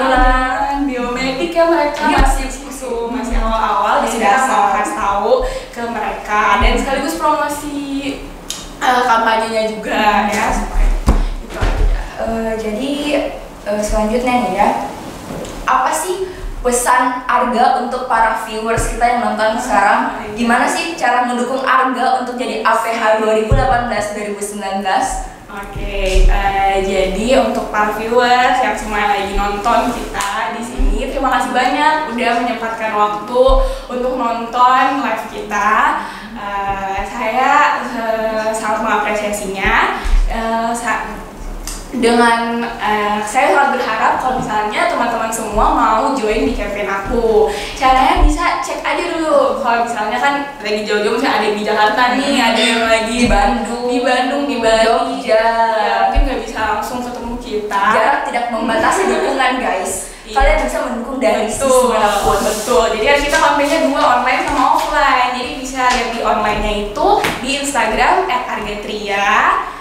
nular 0.00 0.40
pikiran 0.72 0.78
biomedik 0.88 1.50
ya 1.52 1.64
mereka 1.68 2.02
Iya, 2.08 2.18
masih 2.24 2.46
susu 2.48 3.12
masih 3.12 3.36
awal-awal 3.36 4.00
jadi 4.08 4.16
kita 4.16 4.48
mau 4.48 4.72
kasih 4.72 4.96
tahu 4.96 5.32
ke 5.74 5.82
mereka. 5.92 6.42
Dan 6.64 6.72
sekaligus 6.80 7.14
promosi 7.20 7.78
eh, 8.80 9.02
kampanyenya 9.04 9.62
juga 9.68 10.30
ya. 10.32 10.46
Eh, 12.20 12.52
jadi 12.56 12.92
eh, 13.68 13.82
selanjutnya 13.84 14.34
nih 14.48 14.52
ya. 14.56 14.68
Apa 15.68 15.92
sih 15.92 16.29
pesan 16.60 17.24
Arga 17.24 17.80
untuk 17.80 18.04
para 18.04 18.44
viewers 18.44 18.92
kita 18.92 19.04
yang 19.04 19.20
nonton 19.32 19.56
sekarang 19.56 20.20
gimana 20.36 20.68
sih 20.68 20.92
cara 20.92 21.24
mendukung 21.24 21.64
Arga 21.64 22.20
untuk 22.20 22.36
jadi 22.36 22.60
APH 22.60 23.24
2018 23.24 24.36
2019 24.36 25.30
Oke, 25.50 26.30
eh, 26.30 26.78
jadi 26.86 27.42
untuk 27.42 27.74
para 27.74 27.90
viewers 27.98 28.62
yang 28.62 28.78
semua 28.78 29.10
lagi 29.10 29.34
nonton 29.34 29.90
kita 29.90 30.54
di 30.54 30.62
sini, 30.62 31.10
terima 31.10 31.26
kasih 31.34 31.50
banyak 31.50 32.14
udah 32.14 32.30
menyempatkan 32.38 32.94
waktu 32.94 33.42
untuk 33.90 34.14
nonton 34.14 35.02
live 35.02 35.26
kita. 35.26 36.06
Eh, 36.38 37.02
saya 37.02 37.82
eh, 37.82 38.54
sangat 38.54 38.86
mengapresiasinya. 38.86 39.98
Sa- 40.70 41.19
dengan 41.98 42.62
eh, 42.62 43.18
saya 43.26 43.50
sangat 43.50 43.68
berharap 43.74 44.22
kalau 44.22 44.38
misalnya 44.38 44.86
teman-teman 44.86 45.32
semua 45.34 45.66
mau 45.74 46.14
join 46.14 46.46
di 46.46 46.54
campaign 46.54 46.86
aku. 46.86 47.50
Caranya 47.74 48.22
bisa 48.22 48.62
cek 48.62 48.78
aja 48.86 49.18
dulu. 49.18 49.58
Kalau 49.58 49.82
misalnya 49.82 50.18
kan 50.22 50.34
lagi 50.62 50.86
jauh-jauh 50.86 51.18
misalnya 51.18 51.36
ada 51.42 51.46
yang 51.50 51.58
di 51.58 51.64
Jakarta 51.66 52.02
nih 52.14 52.34
ada 52.38 52.62
yang 52.62 52.82
lagi 52.86 53.16
Di 53.26 53.26
Bandung, 53.26 53.84
di 53.90 53.98
Bandung 54.06 54.44
di 54.46 54.56
Bali. 54.62 54.86
Jogja. 54.86 55.34
ya, 55.74 55.94
mungkin 56.06 56.20
nggak 56.30 56.40
bisa 56.46 56.60
langsung 56.78 57.02
ketemu 57.02 57.34
kita. 57.42 57.82
Jarak 57.90 58.20
tidak 58.30 58.44
membatasi 58.54 59.00
dukungan 59.10 59.52
guys. 59.58 59.94
Iya. 60.30 60.36
kalian 60.38 60.58
bisa 60.62 60.78
mendukung 60.86 61.18
dari 61.18 61.50
betul 61.50 61.90
mana 61.90 62.22
pun. 62.22 62.38
betul. 62.38 62.84
Jadi 62.94 63.02
kan 63.02 63.18
kita 63.18 63.36
kampanye 63.42 63.76
dua 63.90 64.02
online 64.22 64.42
sama 64.46 64.62
offline. 64.78 65.30
Jadi 65.34 65.50
bisa 65.58 65.82
lihat 65.90 66.08
di 66.14 66.20
online-nya 66.22 66.72
itu 66.86 67.08
di 67.42 67.48
Instagram 67.58 68.30
@argetria 68.30 69.26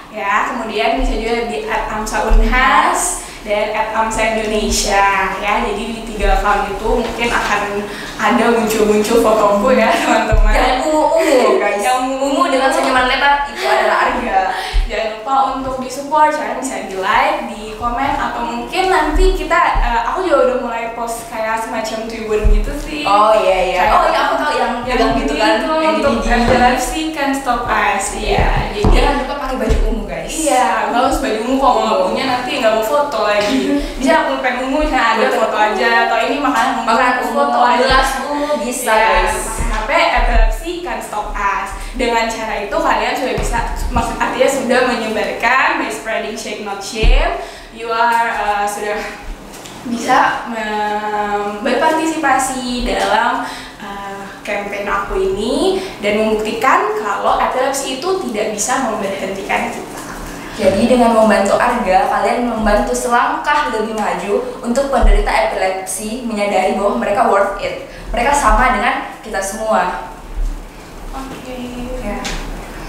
ya 0.09 0.49
kemudian 0.49 1.01
bisa 1.01 1.13
juga 1.17 1.35
di 1.49 1.69
@amsaunhas 1.69 3.29
dan 3.45 3.71
@amsa 3.95 4.35
Indonesia. 4.35 5.05
Ya 5.39 5.53
jadi 5.63 5.83
di 5.95 6.01
tiga 6.03 6.39
account 6.41 6.75
itu 6.75 6.89
mungkin 6.99 7.29
akan 7.31 7.61
ada 8.19 8.45
muncul-muncul 8.51 9.17
fotoku 9.23 9.69
ya 9.71 9.89
teman-teman. 10.03 10.51
Jangan 10.51 10.75
ungu-ungu 10.83 11.49
guys. 11.61 11.79
Yang 11.79 11.99
ungu 12.19 12.43
dengan 12.51 12.69
senyuman 12.73 13.05
lebar 13.07 13.47
itu 13.47 13.63
adalah 13.63 13.97
Arga 14.11 14.38
lupa 15.29 15.61
untuk 15.61 15.77
di 15.77 15.89
support, 15.93 16.33
kalian 16.33 16.57
bisa 16.57 16.89
di 16.89 16.97
like, 16.97 17.45
di 17.53 17.77
komen, 17.77 18.17
atau 18.17 18.49
mungkin 18.49 18.89
nanti 18.89 19.37
kita, 19.37 19.59
eh, 19.77 20.01
aku 20.09 20.25
juga 20.25 20.37
udah 20.49 20.57
mulai 20.65 20.85
post 20.97 21.29
kayak 21.29 21.61
semacam 21.61 22.09
tribun 22.09 22.49
gitu 22.49 22.73
sih. 22.81 23.05
oh 23.05 23.37
iya 23.37 23.57
iya 23.69 23.83
oh 23.93 24.09
iya 24.09 24.19
aku 24.25 24.33
tahu 24.41 24.53
yang 24.57 24.73
pegang 24.81 25.13
gitu 25.21 25.33
kan 25.37 25.61
itu 25.61 25.69
yang 25.85 25.95
untuk 26.01 26.25
epilepsy 26.25 27.13
can 27.13 27.29
stop 27.29 27.69
us. 27.69 28.17
Iya, 28.17 28.73
jadi 28.73 28.89
jangan 28.89 29.13
lupa 29.21 29.33
pakai 29.37 29.55
baju 29.61 29.77
ungu 29.93 30.03
guys 30.09 30.33
Iya, 30.33 30.89
harus 30.97 31.21
baju 31.21 31.37
ungu 31.45 31.57
kalau 31.61 31.77
nggak 31.85 31.99
punya 32.09 32.23
nanti 32.25 32.49
nggak 32.57 32.73
mau 32.73 32.85
foto 32.89 33.19
lagi. 33.29 33.59
Bisa 34.01 34.25
pulpen 34.25 34.55
ungu, 34.65 34.77
misalnya 34.81 35.05
ada 35.13 35.27
foto 35.29 35.57
aja 35.61 35.89
atau 36.09 36.17
ini 36.25 36.37
makanan 36.41 36.73
ungu, 36.81 36.89
makan 36.89 37.05
aku 37.05 37.21
ungu 37.21 37.37
foto 37.37 37.59
aja. 37.61 37.97
bisa 38.65 38.91
Iya, 38.91 38.97
guys 38.97 39.58
Dengan 41.99 42.31
cara 42.31 42.63
itu 42.63 42.71
kalian 42.79 43.11
sudah 43.11 43.35
bisa 43.35 43.59
maksud 43.91 44.15
artinya 44.15 44.47
sudah 44.47 44.79
menyebarkan 44.87 45.83
by 45.83 45.91
spreading 45.91 46.39
shake 46.39 46.63
not 46.63 46.79
shame. 46.79 47.43
You 47.75 47.91
are 47.91 48.31
uh, 48.39 48.63
sudah 48.63 49.03
bisa 49.83 50.47
mem- 50.47 51.59
berpartisipasi 51.59 52.87
dalam 52.87 53.43
uh, 53.83 54.23
campaign 54.47 54.87
aku 54.87 55.19
ini 55.19 55.83
dan 55.99 56.23
membuktikan 56.23 56.95
kalau 57.03 57.35
epilepsi 57.35 57.99
itu 57.99 58.09
tidak 58.31 58.55
bisa 58.55 58.87
memberhentikan 58.87 59.67
kita. 59.67 59.99
Jadi 60.59 60.91
dengan 60.91 61.15
membantu 61.15 61.55
Arga, 61.55 62.11
kalian 62.11 62.47
membantu 62.47 62.91
selangkah 62.91 63.75
lebih 63.75 63.95
maju 63.95 64.59
untuk 64.59 64.91
penderita 64.91 65.31
epilepsi 65.31 66.23
menyadari 66.27 66.75
bahwa 66.75 66.99
mereka 66.99 67.31
worth 67.31 67.59
it. 67.63 67.87
Mereka 68.11 68.31
sama 68.35 68.75
dengan 68.75 69.19
kita 69.23 69.39
semua. 69.39 70.15
Oke. 71.13 71.57
Ya. 72.03 72.19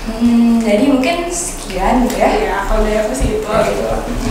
Hmm, 0.00 0.56
jadi 0.64 0.84
mungkin 0.88 1.28
sekian 1.28 2.08
gitu 2.08 2.16
ya. 2.18 2.28
Ya, 2.28 2.58
kalau 2.66 2.82
dari 2.82 2.98
aku 2.98 3.12
sih 3.12 3.38
itu. 3.38 3.46
Oh, 3.46 3.60
gitu. 3.62 3.84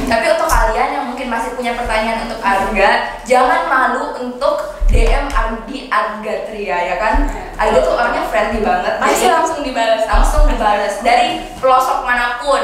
Tapi 0.09 0.25
untuk 0.33 0.49
kalian 0.49 0.89
yang 0.97 1.05
mungkin 1.13 1.29
masih 1.29 1.53
punya 1.53 1.77
pertanyaan 1.77 2.25
untuk 2.25 2.41
Arga, 2.41 3.21
jangan 3.23 3.69
malu 3.69 4.17
untuk 4.17 4.81
DM 4.89 5.29
Ardi 5.29 5.85
Arga 5.87 6.35
Tria 6.49 6.77
ya 6.89 6.95
kan? 6.97 7.29
Arga 7.53 7.77
tuh 7.85 7.93
orangnya 7.93 8.25
friendly 8.27 8.65
banget. 8.65 8.97
Pasti 8.97 9.29
Jadi- 9.29 9.35
langsung 9.37 9.61
dibalas. 9.61 10.01
langsung 10.09 10.43
dibalas 10.49 10.95
dari 11.05 11.45
pelosok 11.61 12.01
mana 12.01 12.41
pun 12.41 12.59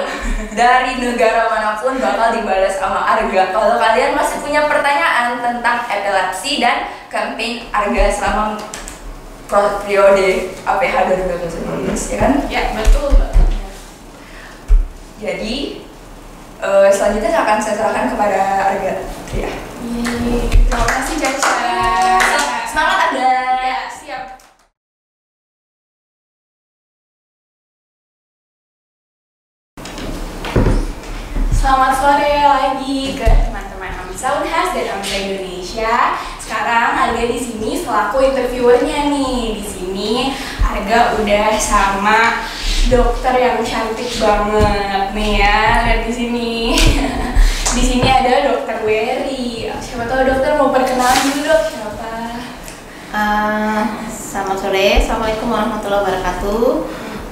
dari 0.58 0.98
negara 0.98 1.46
mana 1.46 1.78
pun 1.78 1.94
bakal 2.02 2.34
dibalas 2.34 2.74
sama 2.74 3.06
Arga 3.06 3.54
kalau 3.54 3.78
kalian 3.78 4.18
masih 4.18 4.42
punya 4.42 4.66
pertanyaan 4.66 5.38
tentang 5.38 5.86
epilepsi 5.86 6.58
dan 6.58 6.90
campaign 7.14 7.70
Arga 7.70 8.10
selama 8.10 8.58
periode 9.46 10.28
APH 10.62 10.96
2019 11.06 12.12
ya 12.12 12.18
kan 12.18 12.34
Ya, 12.50 12.62
betul. 12.74 13.14
betul. 13.14 13.46
jadi 15.18 15.56
eh, 16.60 16.90
selanjutnya 16.90 17.32
akan 17.36 17.58
saya 17.58 17.76
serahkan 17.76 18.06
kepada 18.12 18.40
Arga 18.68 18.94
ya 19.34 19.52
Yeay, 19.86 20.50
Terima 20.50 20.86
kasih 20.90 21.16
Caca. 21.22 21.62
semangat 22.66 22.98
Arga 23.14 23.30
Ya, 23.62 23.80
siap. 23.88 24.24
Selamat 31.52 31.94
sore 31.98 32.34
lagi 32.46 33.18
ke 33.18 33.26
teman-teman 33.26 33.92
Amsa 33.98 34.38
Unhas 34.38 34.70
dan 34.72 34.86
Amsa 34.94 35.16
Indonesia. 35.18 35.94
Sekarang 36.46 36.94
Arga 36.94 37.26
di 37.26 37.42
sini 37.42 37.74
selaku 37.74 38.22
interviewernya 38.22 39.10
nih. 39.10 39.58
Di 39.58 39.66
sini 39.66 40.30
Arga 40.62 41.18
udah 41.18 41.58
sama 41.58 42.46
dokter 42.86 43.34
yang 43.34 43.66
cantik 43.66 44.14
banget 44.22 45.10
nih 45.18 45.42
ya. 45.42 45.62
Lihat 45.90 46.02
di 46.06 46.14
sini. 46.14 46.54
di 47.76 47.82
sini 47.82 48.06
ada 48.06 48.54
dokter 48.54 48.78
Wery. 48.86 49.74
Siapa 49.82 50.06
tahu 50.06 50.22
dokter 50.22 50.54
mau 50.62 50.70
perkenalan 50.70 51.18
dulu 51.34 51.50
dok. 51.50 51.62
Siapa? 51.66 52.14
Uh, 53.10 53.82
selamat 54.06 54.58
sore, 54.62 55.02
Assalamualaikum 55.02 55.50
warahmatullahi 55.50 56.02
wabarakatuh. 56.06 56.66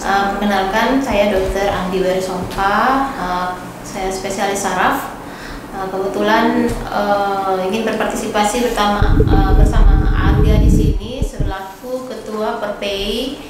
Uh, 0.02 0.24
perkenalkan, 0.34 1.06
saya 1.06 1.30
Dr. 1.30 1.70
Andi 1.70 2.02
Werisompa. 2.02 3.14
Uh, 3.14 3.50
saya 3.86 4.10
spesialis 4.10 4.66
saraf. 4.66 5.13
Uh, 5.74 5.90
kebetulan 5.90 6.70
uh, 6.86 7.58
ingin 7.66 7.82
berpartisipasi 7.82 8.62
bersama 8.62 9.18
uh, 9.26 9.58
bersama 9.58 10.06
Arga 10.14 10.62
di 10.62 10.70
sini 10.70 11.18
selaku 11.18 12.06
Ketua 12.06 12.62
Perpei 12.62 13.42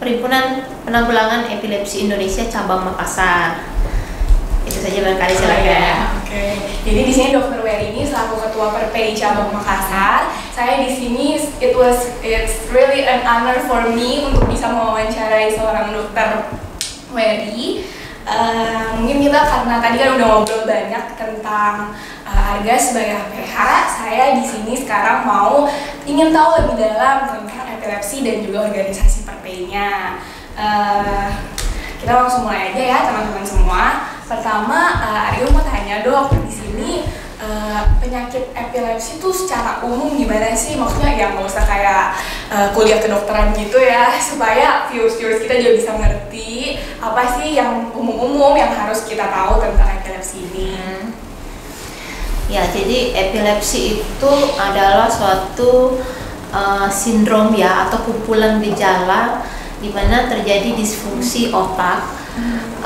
Perhimpunan 0.00 0.64
Penanggulangan 0.88 1.44
Epilepsi 1.52 2.08
Indonesia 2.08 2.48
Cabang 2.48 2.80
Makassar. 2.88 3.60
Itu 4.64 4.80
saja 4.80 5.04
barangkali 5.04 5.34
silakan. 5.36 5.60
Oh, 5.60 5.68
ya. 5.68 5.92
Oke. 6.24 6.44
Jadi 6.88 7.00
di 7.04 7.12
sini 7.12 7.28
Dokter 7.36 7.60
Wery 7.60 7.92
ini 7.92 8.08
selaku 8.08 8.40
Ketua 8.40 8.72
Perpei 8.72 9.12
Cabang 9.12 9.52
Makassar. 9.52 10.32
Saya 10.56 10.80
di 10.80 10.88
sini 10.96 11.36
it 11.60 11.76
was 11.76 12.08
it's 12.24 12.72
really 12.72 13.04
an 13.04 13.20
honor 13.28 13.60
for 13.68 13.84
me 13.92 14.24
untuk 14.24 14.48
bisa 14.48 14.72
mewawancarai 14.72 15.52
seorang 15.52 15.92
dokter 15.92 16.48
Wery. 17.12 17.84
Eh, 18.26 18.86
mungkin 18.98 19.22
kita 19.22 19.38
karena 19.38 19.78
tadi 19.78 19.96
kan 20.02 20.18
udah 20.18 20.26
ngobrol 20.26 20.66
banyak 20.66 21.04
tentang 21.14 21.94
eh, 22.26 22.42
harga 22.42 22.74
sebagai 22.74 23.14
APH, 23.22 23.56
saya 23.86 24.24
di 24.34 24.42
sini 24.42 24.74
sekarang 24.74 25.22
mau 25.22 25.70
ingin 26.02 26.34
tahu 26.34 26.50
lebih 26.58 26.74
dalam 26.74 27.30
tentang 27.30 27.66
epilepsi 27.78 28.26
dan 28.26 28.42
juga 28.42 28.66
organisasi 28.66 29.22
perpeinya. 29.22 30.18
Eh, 30.58 31.28
kita 32.02 32.12
langsung 32.22 32.50
mulai 32.50 32.74
aja 32.74 32.82
ya 32.82 32.98
teman-teman 33.08 33.46
semua. 33.46 33.82
Pertama, 34.26 34.78
uh, 35.06 35.28
Aryo 35.30 35.54
mau 35.54 35.62
tanya 35.62 36.02
dok 36.02 36.34
di 36.42 36.50
sini 36.50 36.90
eh, 37.36 37.82
penyakit 38.02 38.50
epilepsi 38.50 39.22
itu 39.22 39.28
secara 39.30 39.78
umum 39.84 40.18
gimana 40.18 40.50
sih? 40.56 40.74
Maksudnya 40.74 41.14
ya 41.14 41.26
nggak 41.30 41.46
usah 41.46 41.64
kayak 41.68 42.04
eh, 42.50 42.68
kuliah 42.74 42.98
kedokteran 42.98 43.54
gitu 43.54 43.78
ya, 43.78 44.10
supaya 44.28 44.90
viewers-viewers 44.90 45.46
kita 45.46 45.54
juga 45.62 45.72
bisa 45.78 45.90
ngerti 45.94 46.35
apa 46.96 47.22
sih 47.38 47.56
yang 47.56 47.92
umum-umum 47.92 48.56
yang 48.56 48.72
harus 48.72 49.04
kita 49.04 49.28
tahu 49.28 49.60
tentang 49.60 50.00
epilepsi 50.00 50.48
ini. 50.52 50.72
Hmm. 50.76 51.04
Ya, 52.46 52.62
jadi 52.70 53.10
epilepsi 53.12 54.00
itu 54.00 54.32
adalah 54.54 55.10
suatu 55.10 55.98
uh, 56.54 56.86
sindrom 56.86 57.50
ya 57.58 57.90
atau 57.90 58.06
kumpulan 58.06 58.62
gejala 58.62 59.42
di 59.82 59.90
mana 59.90 60.30
terjadi 60.30 60.72
disfungsi 60.72 61.50
otak 61.50 62.06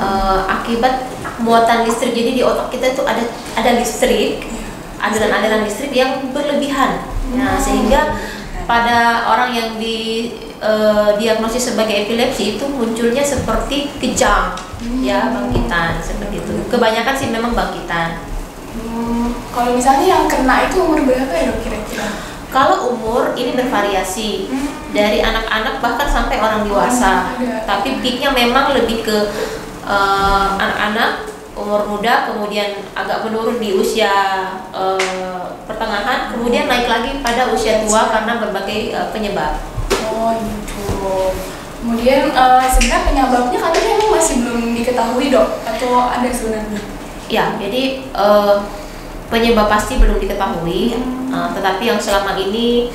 uh, 0.01 0.49
akibat 0.49 1.07
muatan 1.39 1.85
listrik. 1.85 2.11
Jadi 2.11 2.41
di 2.41 2.43
otak 2.43 2.73
kita 2.73 2.97
itu 2.97 3.05
ada 3.05 3.23
ada 3.55 3.71
listrik, 3.77 4.43
aliran-aliran 4.97 5.61
listrik 5.63 5.93
yang 5.93 6.33
berlebihan. 6.33 7.05
Nah, 7.37 7.55
sehingga 7.61 8.17
pada 8.65 9.29
orang 9.29 9.49
yang 9.55 9.69
di 9.79 10.31
uh, 10.61 11.17
diagnosis 11.17 11.73
sebagai 11.73 12.07
epilepsi 12.07 12.55
itu 12.55 12.65
munculnya 12.69 13.25
seperti 13.25 13.91
kejang 13.97 14.55
ya 15.01 15.33
bangkitan 15.33 15.99
seperti 16.01 16.41
itu. 16.41 16.53
Kebanyakan 16.69 17.15
sih 17.17 17.29
memang 17.33 17.53
bangkitan. 17.57 18.21
Hmm, 18.71 19.35
kalau 19.51 19.75
misalnya 19.75 20.07
yang 20.07 20.23
kena 20.31 20.71
itu 20.71 20.79
umur 20.79 21.03
berapa 21.03 21.33
ya 21.33 21.43
dok 21.51 21.59
kira-kira? 21.65 22.07
Kalau 22.51 22.91
umur 22.91 23.31
ini 23.39 23.55
bervariasi 23.55 24.51
dari 24.91 25.23
anak-anak 25.23 25.79
bahkan 25.79 26.07
sampai 26.07 26.39
orang 26.39 26.67
dewasa. 26.67 27.35
Ada. 27.39 27.63
Tapi 27.63 28.03
peaknya 28.03 28.35
memang 28.35 28.75
lebih 28.75 29.07
ke 29.07 29.17
eh, 29.87 30.47
anak-anak 30.59 31.31
umur 31.55 31.83
muda, 31.87 32.31
kemudian 32.31 32.83
agak 32.91 33.23
menurun 33.23 33.55
di 33.55 33.71
usia 33.71 34.11
eh, 34.75 35.43
pertengahan, 35.63 36.35
kemudian 36.35 36.67
naik 36.67 36.91
lagi 36.91 37.23
pada 37.23 37.47
usia 37.55 37.87
tua 37.87 38.11
karena 38.11 38.43
berbagai 38.43 38.99
eh, 38.99 39.07
penyebab. 39.15 39.80
Oh 40.21 40.37
gitu. 40.37 41.33
Kemudian 41.81 42.29
eh, 42.29 42.65
sebenarnya 42.69 43.09
penyebabnya 43.09 43.57
katanya 43.57 43.89
emang 43.97 44.11
masih 44.21 44.35
belum 44.45 44.61
diketahui 44.77 45.33
dok 45.33 45.49
atau 45.65 46.13
ada 46.13 46.29
sebenarnya? 46.29 46.81
Ya, 47.25 47.57
jadi 47.57 48.05
eh, 48.05 48.55
penyebab 49.33 49.65
pasti 49.65 49.97
belum 49.97 50.21
diketahui, 50.21 50.93
eh, 51.33 51.49
tetapi 51.57 51.83
yang 51.89 51.97
selama 51.97 52.37
ini 52.37 52.93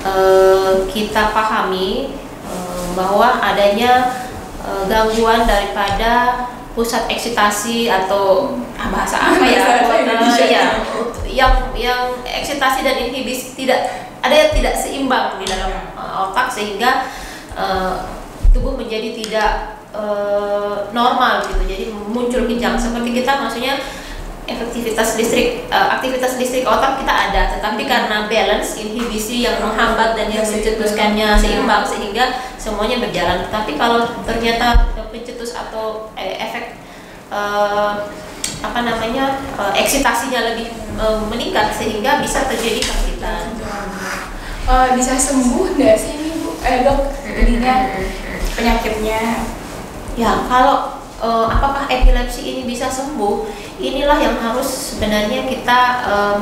eh, 0.00 0.72
kita 0.88 1.36
pahami 1.36 2.16
eh, 2.48 2.84
bahwa 2.96 3.36
adanya 3.44 4.16
eh, 4.64 4.82
gangguan 4.88 5.44
daripada 5.44 6.48
pusat 6.72 7.04
eksitasi 7.08 7.88
atau 7.88 8.56
ah, 8.80 8.88
bahasa 8.88 9.16
apa 9.20 9.44
ya, 9.44 9.60
Bahasa 10.16 10.44
ya, 10.48 10.64
yang 11.28 11.52
yang 11.76 12.00
eksitasi 12.24 12.84
dan 12.84 12.96
inhibisi 13.08 13.56
tidak 13.56 14.08
ada 14.22 14.34
yang 14.34 14.50
tidak 14.54 14.74
seimbang 14.76 15.36
di 15.42 15.46
dalam 15.48 15.72
eh, 15.96 16.14
otak 16.28 16.48
sehingga 16.48 17.08
eh, 17.52 17.94
tubuh 18.52 18.76
menjadi 18.76 19.16
tidak 19.16 19.50
eh, 19.92 20.76
normal 20.92 21.44
gitu. 21.48 21.62
Jadi 21.64 21.84
muncul 21.92 22.48
kejang 22.48 22.76
seperti 22.76 23.22
kita 23.22 23.32
maksudnya 23.40 23.76
efektivitas 24.46 25.14
listrik 25.18 25.66
eh, 25.70 25.88
aktivitas 25.98 26.38
listrik 26.38 26.66
otak 26.66 26.98
kita 27.02 27.14
ada 27.14 27.42
tetapi 27.58 27.86
karena 27.86 28.26
balance 28.26 28.78
inhibisi 28.78 29.46
yang 29.46 29.62
menghambat 29.62 30.18
dan 30.18 30.28
yang 30.30 30.46
mencetuskannya 30.46 31.38
seimbang 31.38 31.86
sehingga 31.86 32.38
semuanya 32.58 32.98
berjalan 32.98 33.46
tapi 33.50 33.78
kalau 33.78 34.06
ternyata 34.26 34.90
pencetus 35.12 35.54
atau 35.54 36.10
eh, 36.18 36.38
efek 36.38 36.78
eh, 37.30 37.92
apa 38.62 38.80
namanya 38.82 39.42
eh, 39.58 39.72
eksitasinya 39.82 40.54
lebih 40.54 40.70
eh, 40.98 41.18
meningkat 41.30 41.74
sehingga 41.74 42.18
bisa 42.22 42.46
terjadi 42.46 42.82
kesakitan 42.82 43.58
Eh, 44.62 44.88
bisa 44.94 45.18
sembuh 45.18 45.74
nggak 45.74 45.98
sih 45.98 46.14
ini 46.14 46.38
bu? 46.38 46.54
Eh 46.62 46.86
dok, 46.86 47.10
jadinya 47.26 47.90
penyakitnya? 48.54 49.42
Ya, 50.14 50.46
kalau 50.46 51.01
eh, 51.22 51.46
apakah 51.46 51.86
epilepsi 51.86 52.42
ini 52.42 52.62
bisa 52.66 52.90
sembuh? 52.90 53.46
Inilah 53.78 54.18
yang 54.18 54.36
harus 54.42 54.66
sebenarnya 54.66 55.46
kita 55.46 55.80
em, 56.02 56.40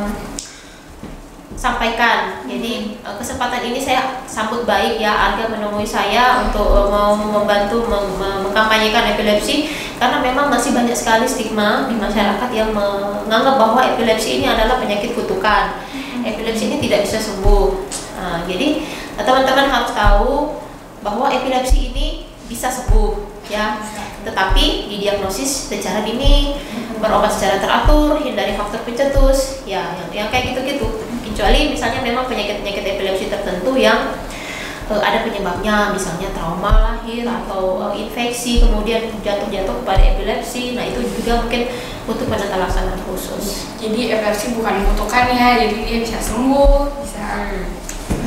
sampaikan. 1.54 2.40
Jadi 2.48 2.96
eh, 3.04 3.14
kesempatan 3.20 3.60
ini 3.68 3.76
saya 3.76 4.24
sambut 4.24 4.64
baik 4.64 4.96
ya 4.96 5.12
Arga 5.12 5.52
menemui 5.52 5.84
saya 5.84 6.48
untuk 6.48 6.72
eh, 6.72 6.88
mau 6.88 7.12
membantu 7.12 7.84
mem- 7.84 8.16
mem- 8.16 8.40
mengkampanyekan 8.48 9.14
epilepsi 9.14 9.68
karena 10.00 10.24
memang 10.24 10.48
masih 10.48 10.72
banyak 10.72 10.96
sekali 10.96 11.28
stigma 11.28 11.84
di 11.84 11.94
masyarakat 12.00 12.50
yang 12.56 12.72
menganggap 12.72 13.60
bahwa 13.60 13.84
epilepsi 13.84 14.40
ini 14.40 14.48
adalah 14.48 14.80
penyakit 14.80 15.12
kutukan. 15.12 15.76
Epilepsi 16.24 16.72
ini 16.72 16.76
tidak 16.80 17.04
bisa 17.04 17.20
sembuh. 17.20 17.68
Nah, 18.20 18.44
jadi 18.44 18.84
teman-teman 19.16 19.68
harus 19.68 19.92
tahu 19.92 20.60
bahwa 21.00 21.32
epilepsi 21.32 21.92
ini 21.92 22.28
bisa 22.48 22.68
sembuh 22.68 23.29
ya 23.50 23.82
tetapi 24.22 24.92
didiagnosis 24.92 25.72
secara 25.72 26.04
dini 26.04 26.54
berobat 27.00 27.32
secara 27.32 27.56
teratur 27.58 28.20
hindari 28.20 28.52
faktor 28.52 28.84
pencetus 28.84 29.64
ya 29.64 29.96
yang, 29.96 30.10
yang 30.12 30.28
kayak 30.28 30.52
gitu-gitu. 30.52 30.86
Kecuali 31.24 31.72
misalnya 31.72 32.04
memang 32.04 32.28
penyakit-penyakit 32.28 32.84
epilepsi 32.84 33.32
tertentu 33.32 33.72
yang 33.80 34.12
eh, 34.92 35.00
ada 35.00 35.24
penyebabnya 35.24 35.96
misalnya 35.96 36.28
trauma 36.36 36.72
lahir 36.92 37.24
atau 37.24 37.88
eh, 37.88 38.04
infeksi 38.04 38.60
kemudian 38.60 39.08
jatuh-jatuh 39.24 39.74
kepada 39.82 40.02
epilepsi 40.04 40.76
nah 40.76 40.84
itu 40.84 41.00
juga 41.16 41.40
mungkin 41.40 41.72
butuh 42.04 42.26
penata 42.28 42.68
khusus. 43.08 43.72
Jadi 43.80 44.12
epilepsi 44.12 44.52
bukan 44.52 44.84
kutukan 44.92 45.24
ya, 45.32 45.64
jadi 45.64 45.76
dia 45.80 45.98
bisa 46.04 46.20
sembuh, 46.20 47.00
bisa 47.00 47.24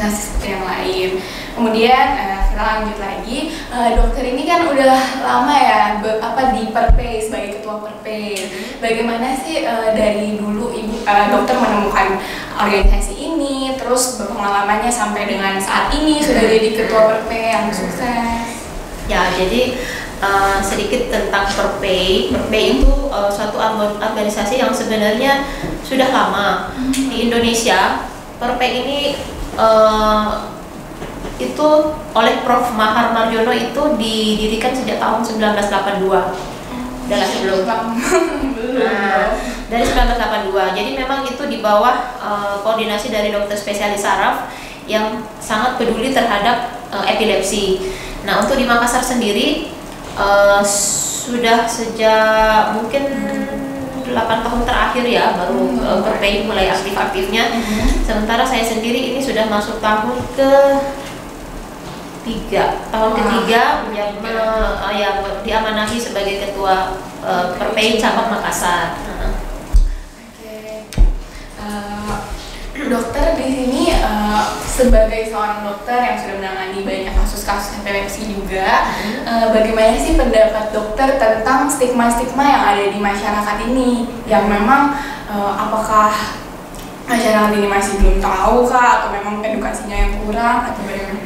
seperti 0.02 0.48
yang 0.58 0.66
lain. 0.66 1.10
Kemudian 1.54 2.06
eh, 2.18 2.40
kita 2.50 2.64
lanjut 2.64 2.98
lagi, 2.98 3.38
Eh, 3.74 3.98
dokter 3.98 4.22
ini 4.22 4.46
kan 4.46 4.70
udah 4.70 5.26
lama 5.26 5.56
ya 5.58 5.98
be- 5.98 6.22
apa 6.22 6.54
di 6.54 6.70
Perpay 6.70 7.18
sebagai 7.18 7.58
ketua 7.58 7.82
Perpay. 7.82 8.38
Bagaimana 8.78 9.34
sih 9.34 9.66
eh, 9.66 9.90
dari 9.98 10.38
dulu 10.38 10.70
ibu 10.70 11.02
eh, 11.02 11.28
dokter 11.34 11.58
menemukan 11.58 12.22
organisasi 12.54 13.18
ini, 13.18 13.74
terus 13.74 14.22
pengalamannya 14.22 14.94
sampai 14.94 15.26
dengan 15.26 15.58
saat 15.58 15.90
ini 15.98 16.22
sudah 16.22 16.46
jadi 16.46 16.70
ketua 16.78 17.02
Perpay 17.10 17.44
yang 17.50 17.66
sukses. 17.74 18.62
Ya, 19.10 19.34
jadi 19.36 19.76
uh, 20.24 20.62
sedikit 20.64 21.10
tentang 21.10 21.50
Perpay. 21.50 22.30
Perpay 22.32 22.64
itu 22.78 22.94
uh, 23.10 23.28
suatu 23.28 23.58
organ- 23.58 23.98
organisasi 23.98 24.62
yang 24.62 24.70
sebenarnya 24.70 25.44
sudah 25.82 26.14
lama 26.14 26.72
di 26.94 27.28
Indonesia. 27.28 28.06
Perpay 28.38 28.72
ini 28.86 29.00
uh, 29.58 30.54
itu 31.42 31.70
oleh 32.14 32.36
Prof. 32.46 32.74
Mahar 32.74 33.14
Marjono 33.14 33.54
itu 33.54 33.82
didirikan 33.98 34.74
sejak 34.74 34.98
tahun 35.02 35.22
1982. 35.22 36.10
Dalam 37.04 37.28
sebelum 37.28 37.68
Nah, 38.74 39.38
dari 39.70 39.86
1982. 39.86 40.78
Jadi 40.78 40.90
memang 40.98 41.26
itu 41.28 41.44
di 41.46 41.62
bawah 41.62 42.18
eh, 42.18 42.56
koordinasi 42.64 43.14
dari 43.14 43.30
dokter 43.30 43.58
spesialis 43.58 44.02
saraf 44.02 44.50
yang 44.90 45.22
sangat 45.38 45.78
peduli 45.78 46.10
terhadap 46.16 46.74
eh, 46.90 47.06
epilepsi. 47.14 47.94
Nah, 48.24 48.42
untuk 48.42 48.56
di 48.56 48.66
Makassar 48.66 49.04
sendiri 49.04 49.70
eh, 50.18 50.62
sudah 51.24 51.70
sejak 51.70 52.76
mungkin 52.76 53.04
8 54.06 54.14
tahun 54.44 54.62
terakhir 54.64 55.06
ya 55.06 55.36
baru 55.36 55.80
Perpay 56.04 56.44
mulai 56.44 56.68
aktif-aktifnya. 56.68 57.44
Sementara 58.04 58.44
saya 58.44 58.62
sendiri 58.62 59.14
ini 59.14 59.20
sudah 59.20 59.48
masuk 59.48 59.80
tahun 59.80 60.20
ke 60.36 60.52
tiga 62.24 62.88
tahun 62.88 63.12
Wah, 63.12 63.18
ketiga 63.20 63.62
yang 63.92 64.12
me- 64.24 64.32
eh, 64.80 64.94
yang 64.96 65.16
diamanahi 65.44 66.00
sebagai 66.00 66.40
ketua 66.40 66.96
eh, 67.20 67.46
Perpay 67.56 68.00
cabang 68.00 68.32
Makassar. 68.32 68.96
Heeh. 68.98 69.32
Dokter 72.94 73.34
di 73.34 73.48
sini 73.50 73.84
eh, 73.90 74.44
sebagai 74.70 75.26
seorang 75.34 75.66
dokter 75.66 75.98
yang 75.98 76.18
sudah 76.22 76.36
menangani 76.38 76.80
banyak 76.86 77.14
kasus-kasus 77.18 77.82
epilepsi 77.82 78.30
juga, 78.30 78.94
eh, 79.26 79.48
bagaimana 79.50 79.98
sih 79.98 80.14
pendapat 80.14 80.70
dokter 80.70 81.18
tentang 81.18 81.66
stigma-stigma 81.66 82.46
yang 82.46 82.64
ada 82.70 82.86
di 82.94 83.00
masyarakat 83.02 83.58
ini? 83.74 84.06
Yang 84.30 84.46
memang 84.46 84.94
eh, 85.34 85.54
apakah 85.58 86.38
masyarakat 87.10 87.52
ini 87.58 87.68
masih 87.68 87.94
belum 88.00 88.18
tahu 88.22 88.70
kah 88.70 89.02
atau 89.02 89.10
memang 89.10 89.42
edukasinya 89.42 89.98
yang 89.98 90.14
kurang 90.22 90.70
atau 90.70 90.82
bagaimana? 90.86 91.22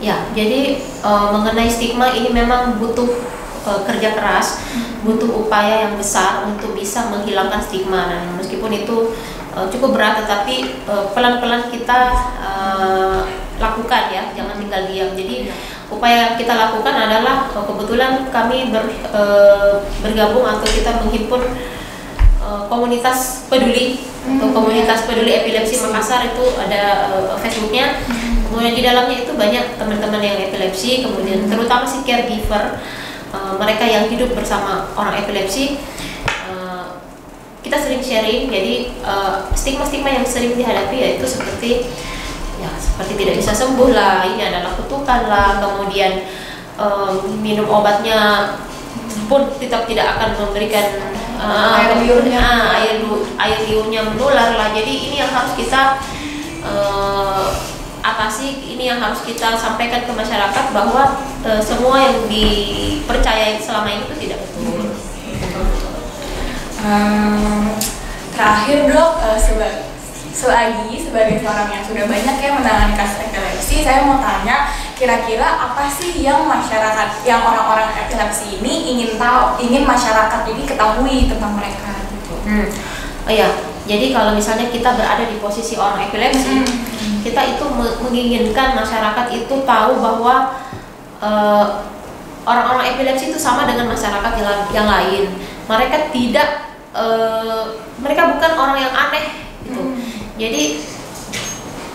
Ya, 0.00 0.16
jadi 0.32 0.80
eh, 0.80 1.28
mengenai 1.28 1.68
stigma 1.68 2.08
ini 2.16 2.32
memang 2.32 2.80
butuh 2.80 3.36
kerja 3.60 4.16
keras, 4.16 4.64
butuh 5.04 5.44
upaya 5.44 5.84
yang 5.84 6.00
besar 6.00 6.48
untuk 6.48 6.72
bisa 6.72 7.12
menghilangkan 7.12 7.60
stigma. 7.60 8.08
Dan 8.08 8.40
meskipun 8.40 8.72
itu 8.72 9.12
eh, 9.56 9.66
cukup 9.72 9.96
berat, 9.96 10.22
tetapi 10.24 10.56
eh, 10.86 11.04
pelan-pelan 11.14 11.70
kita 11.70 12.00
eh, 12.42 13.20
lakukan 13.60 14.02
ya, 14.08 14.22
jangan 14.32 14.56
tinggal 14.56 14.82
diam. 14.88 15.10
Jadi 15.12 15.52
upaya 15.90 16.32
yang 16.32 16.34
kita 16.38 16.54
lakukan 16.54 16.94
adalah 16.94 17.50
eh, 17.52 17.64
kebetulan 17.66 18.12
kami 18.30 18.70
ber- 18.72 18.98
eh, 19.10 19.74
bergabung 20.00 20.46
atau 20.46 20.66
kita 20.66 21.02
menghimpun 21.04 21.42
komunitas 22.72 23.46
peduli 23.52 24.00
atau 24.20 24.48
Hmm, 24.48 24.52
komunitas 24.52 25.04
ya. 25.04 25.06
peduli 25.08 25.32
epilepsi 25.32 25.80
Makassar 25.80 26.28
itu 26.34 26.44
ada 26.60 27.12
eh, 27.14 27.36
Facebooknya. 27.40 28.00
Kemudian 28.50 28.74
di 28.74 28.82
dalamnya 28.82 29.16
itu 29.22 29.32
banyak 29.38 29.78
teman-teman 29.78 30.18
yang 30.18 30.50
epilepsi, 30.50 31.06
kemudian 31.06 31.46
terutama 31.46 31.86
si 31.86 32.02
caregiver, 32.02 32.80
eh, 33.30 33.52
mereka 33.60 33.84
yang 33.86 34.10
hidup 34.10 34.34
bersama 34.34 34.90
orang 34.98 35.22
epilepsi. 35.22 35.78
Kita 37.60 37.76
sering 37.76 38.00
sharing, 38.00 38.48
jadi 38.48 38.74
eh, 39.04 39.36
stigma-stigma 39.52 40.08
yang 40.08 40.26
sering 40.26 40.56
dihadapi 40.56 40.96
yaitu 40.96 41.26
seperti 41.28 41.92
ya 42.60 42.70
seperti 42.76 43.16
tidak 43.16 43.34
bisa 43.40 43.52
sembuh 43.56 43.90
lah 43.96 44.24
ini 44.28 44.44
adalah 44.44 44.76
kutukan 44.76 45.28
lah 45.28 45.60
kemudian 45.60 46.28
eh, 46.76 47.12
minum 47.40 47.68
obatnya 47.68 48.52
pun 49.28 49.46
tetap 49.56 49.86
tidak 49.86 50.18
akan 50.18 50.36
memberikan 50.36 50.86
eh, 51.40 51.78
Air 51.80 52.04
liurnya. 52.04 52.40
ah, 52.40 52.76
air 52.80 53.00
air 53.40 53.58
liurnya 53.68 54.12
menular 54.12 54.56
lah 54.56 54.68
jadi 54.76 54.92
ini 54.92 55.16
yang 55.20 55.32
harus 55.32 55.56
kita 55.56 56.00
eh, 56.64 57.48
atasi 58.00 58.76
ini 58.76 58.88
yang 58.88 59.00
harus 59.00 59.20
kita 59.24 59.56
sampaikan 59.56 60.04
ke 60.08 60.12
masyarakat 60.12 60.64
bahwa 60.72 61.20
eh, 61.44 61.60
semua 61.64 61.96
yang 62.00 62.16
dipercayai 62.28 63.60
selama 63.60 63.88
ini 63.88 64.04
itu 64.04 64.16
tidak 64.28 64.38
betul 64.44 64.89
Hmm, 66.80 67.76
terakhir 68.32 68.88
dok, 68.88 69.12
eh, 69.20 69.38
seba- 69.40 69.84
selagi 70.30 70.96
sebagai 70.96 71.36
seorang 71.44 71.68
yang 71.68 71.84
sudah 71.84 72.04
banyak 72.08 72.36
ya 72.40 72.50
menangani 72.56 72.94
kasus 72.96 73.28
epilepsi, 73.28 73.84
saya 73.84 74.08
mau 74.08 74.16
tanya 74.24 74.72
kira-kira 74.96 75.44
apa 75.44 75.84
sih 75.92 76.24
yang 76.24 76.48
masyarakat, 76.48 77.20
yang 77.28 77.44
orang-orang 77.44 77.92
epilepsi 77.92 78.56
ini 78.60 78.96
ingin 78.96 79.20
tahu, 79.20 79.60
ingin 79.60 79.84
masyarakat 79.84 80.42
ini 80.48 80.62
ketahui 80.64 81.28
tentang 81.28 81.52
mereka 81.56 81.92
gitu. 82.16 82.34
Hmm. 82.48 82.68
Oh 83.28 83.32
ya, 83.32 83.48
jadi 83.84 84.16
kalau 84.16 84.32
misalnya 84.32 84.72
kita 84.72 84.96
berada 84.96 85.24
di 85.28 85.36
posisi 85.36 85.76
orang 85.76 86.08
epilepsi, 86.08 86.64
Hmm. 86.64 87.20
kita 87.20 87.40
itu 87.56 87.64
me- 87.68 87.96
menginginkan 88.00 88.72
masyarakat 88.72 89.26
itu 89.36 89.54
tahu 89.68 89.92
bahwa 90.00 90.56
eh, 91.20 91.66
orang-orang 92.48 92.96
epilepsi 92.96 93.28
itu 93.28 93.36
sama 93.36 93.68
dengan 93.68 93.92
masyarakat 93.92 94.32
yang, 94.40 94.60
yang 94.72 94.88
lain. 94.88 95.36
Mereka 95.68 96.08
tidak, 96.16 96.69
eh, 96.94 97.62
mereka 98.00 98.36
bukan 98.36 98.52
orang 98.56 98.78
yang 98.78 98.94
aneh 98.94 99.26
gitu. 99.66 99.82
Hmm. 99.82 99.96
Jadi 100.40 100.62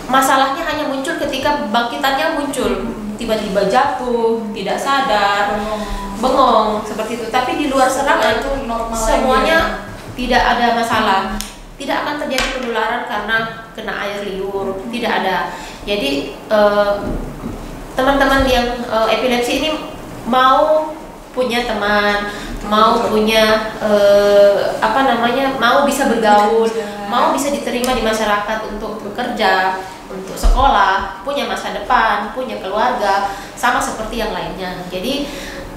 masalahnya 0.05 0.61
hanya 0.61 0.85
muncul 0.91 1.17
ketika 1.17 1.65
bangkitannya 1.73 2.37
muncul, 2.37 2.71
tiba-tiba 3.17 3.65
jatuh, 3.65 4.45
tidak 4.53 4.77
sadar, 4.77 5.57
bengong 6.21 6.85
seperti 6.85 7.17
itu. 7.19 7.27
Tapi 7.33 7.51
di 7.57 7.65
luar 7.73 7.89
serangan 7.89 8.39
itu 8.39 8.51
normal 8.69 8.95
semuanya 8.95 9.57
aja. 9.57 10.13
tidak 10.15 10.41
ada 10.41 10.67
masalah 10.77 11.21
tidak 11.75 12.07
akan 12.07 12.15
terjadi 12.23 12.47
penularan 12.55 13.03
karena 13.03 13.37
kena 13.75 13.93
air 13.99 14.23
liur 14.23 14.79
tidak 14.91 15.11
ada 15.11 15.51
jadi 15.83 16.31
eh, 16.31 16.93
teman-teman 17.95 18.47
yang 18.47 18.67
eh, 18.87 19.07
epilepsi 19.19 19.59
ini 19.59 19.69
mau 20.27 20.95
punya 21.35 21.67
teman 21.67 22.31
mau 22.65 22.97
punya 23.11 23.75
eh, 23.83 24.79
apa 24.81 25.05
namanya 25.05 25.59
mau 25.59 25.85
bisa 25.85 26.07
bergaul 26.09 26.65
mau 27.11 27.35
bisa 27.35 27.53
diterima 27.53 27.93
di 27.93 28.01
masyarakat 28.01 28.59
untuk 28.71 29.03
bekerja 29.05 29.77
untuk 30.09 30.33
sekolah 30.33 31.21
punya 31.27 31.45
masa 31.45 31.75
depan 31.75 32.31
punya 32.33 32.57
keluarga 32.63 33.29
sama 33.53 33.77
seperti 33.83 34.23
yang 34.23 34.31
lainnya. 34.31 34.87
Jadi 34.89 35.27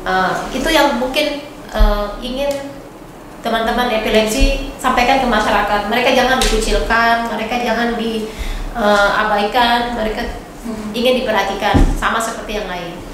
eh, 0.06 0.32
itu 0.54 0.68
yang 0.70 0.96
mungkin 0.96 1.42
eh, 1.74 2.08
ingin 2.22 2.48
teman-teman 3.42 3.90
epilepsi 3.90 4.72
sampaikan 4.78 5.22
ke 5.22 5.28
masyarakat. 5.28 5.90
Mereka 5.90 6.14
jangan 6.14 6.38
dikucilkan 6.38 7.28
mereka 7.28 7.54
jangan 7.60 7.98
diabaikan 7.98 9.80
mereka 9.98 10.22
ingin 10.94 11.22
diperhatikan 11.22 11.76
sama 11.98 12.18
seperti 12.22 12.62
yang 12.62 12.68
lain 12.70 13.07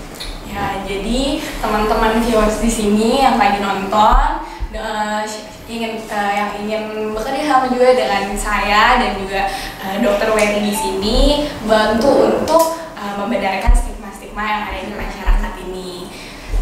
Ya, 0.55 0.79
jadi 0.87 1.43
teman-teman 1.59 2.23
viewers 2.23 2.63
di 2.63 2.71
sini 2.71 3.27
yang 3.27 3.43
lagi 3.43 3.59
nonton 3.59 4.47
eh, 4.71 5.27
ingin 5.67 5.99
eh, 5.99 6.33
yang 6.39 6.51
ingin 6.63 7.11
bekerja 7.11 7.43
sama 7.43 7.67
juga 7.75 7.91
dengan 7.91 8.31
saya 8.39 9.03
dan 9.03 9.19
juga 9.19 9.51
eh, 9.83 9.99
Dokter 9.99 10.31
Wery 10.31 10.63
di 10.63 10.71
sini 10.71 11.51
bantu 11.67 12.39
untuk 12.39 12.79
eh, 12.95 13.15
membenarkan 13.19 13.75
stigma-stigma 13.75 14.47
yang 14.47 14.63
ada 14.71 14.79
di 14.87 14.95
masyarakat 14.95 15.53
ini. 15.67 16.07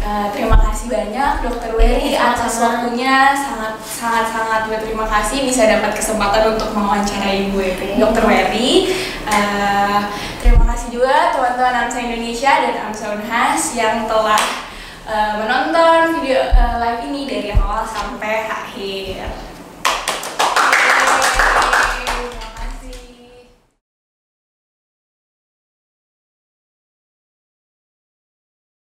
Eh, 0.01 0.27
terima 0.33 0.57
kasih 0.57 0.89
banyak 0.89 1.33
Dokter 1.45 1.71
Wery 1.77 2.17
Iya, 2.17 2.33
atas 2.33 2.65
waktunya 2.65 3.37
sangat 3.37 3.77
sangat 3.85 4.25
sangat 4.33 4.61
berterima 4.73 5.05
kasih 5.05 5.45
bisa 5.45 5.69
dapat 5.69 5.93
kesempatan 5.93 6.57
untuk 6.57 6.73
mewawancarai 6.73 7.53
gue 7.53 7.77
Dokter 8.01 8.25
Wery. 8.25 8.89
Eh, 9.29 10.01
terima 10.41 10.62
juga 10.93 11.33
teman-teman 11.33 11.89
AMSA 11.89 11.99
Indonesia 12.05 12.53
dan 12.61 12.73
AMSA 12.85 13.05
Unhas 13.17 13.61
yang 13.73 14.05
telah 14.05 14.43
eh, 15.09 15.33
menonton 15.41 16.21
video 16.21 16.45
eh, 16.53 16.75
live 16.77 17.01
ini 17.09 17.21
dari 17.25 17.49
awal 17.57 17.81
sampai 17.81 18.45
akhir. 18.45 19.25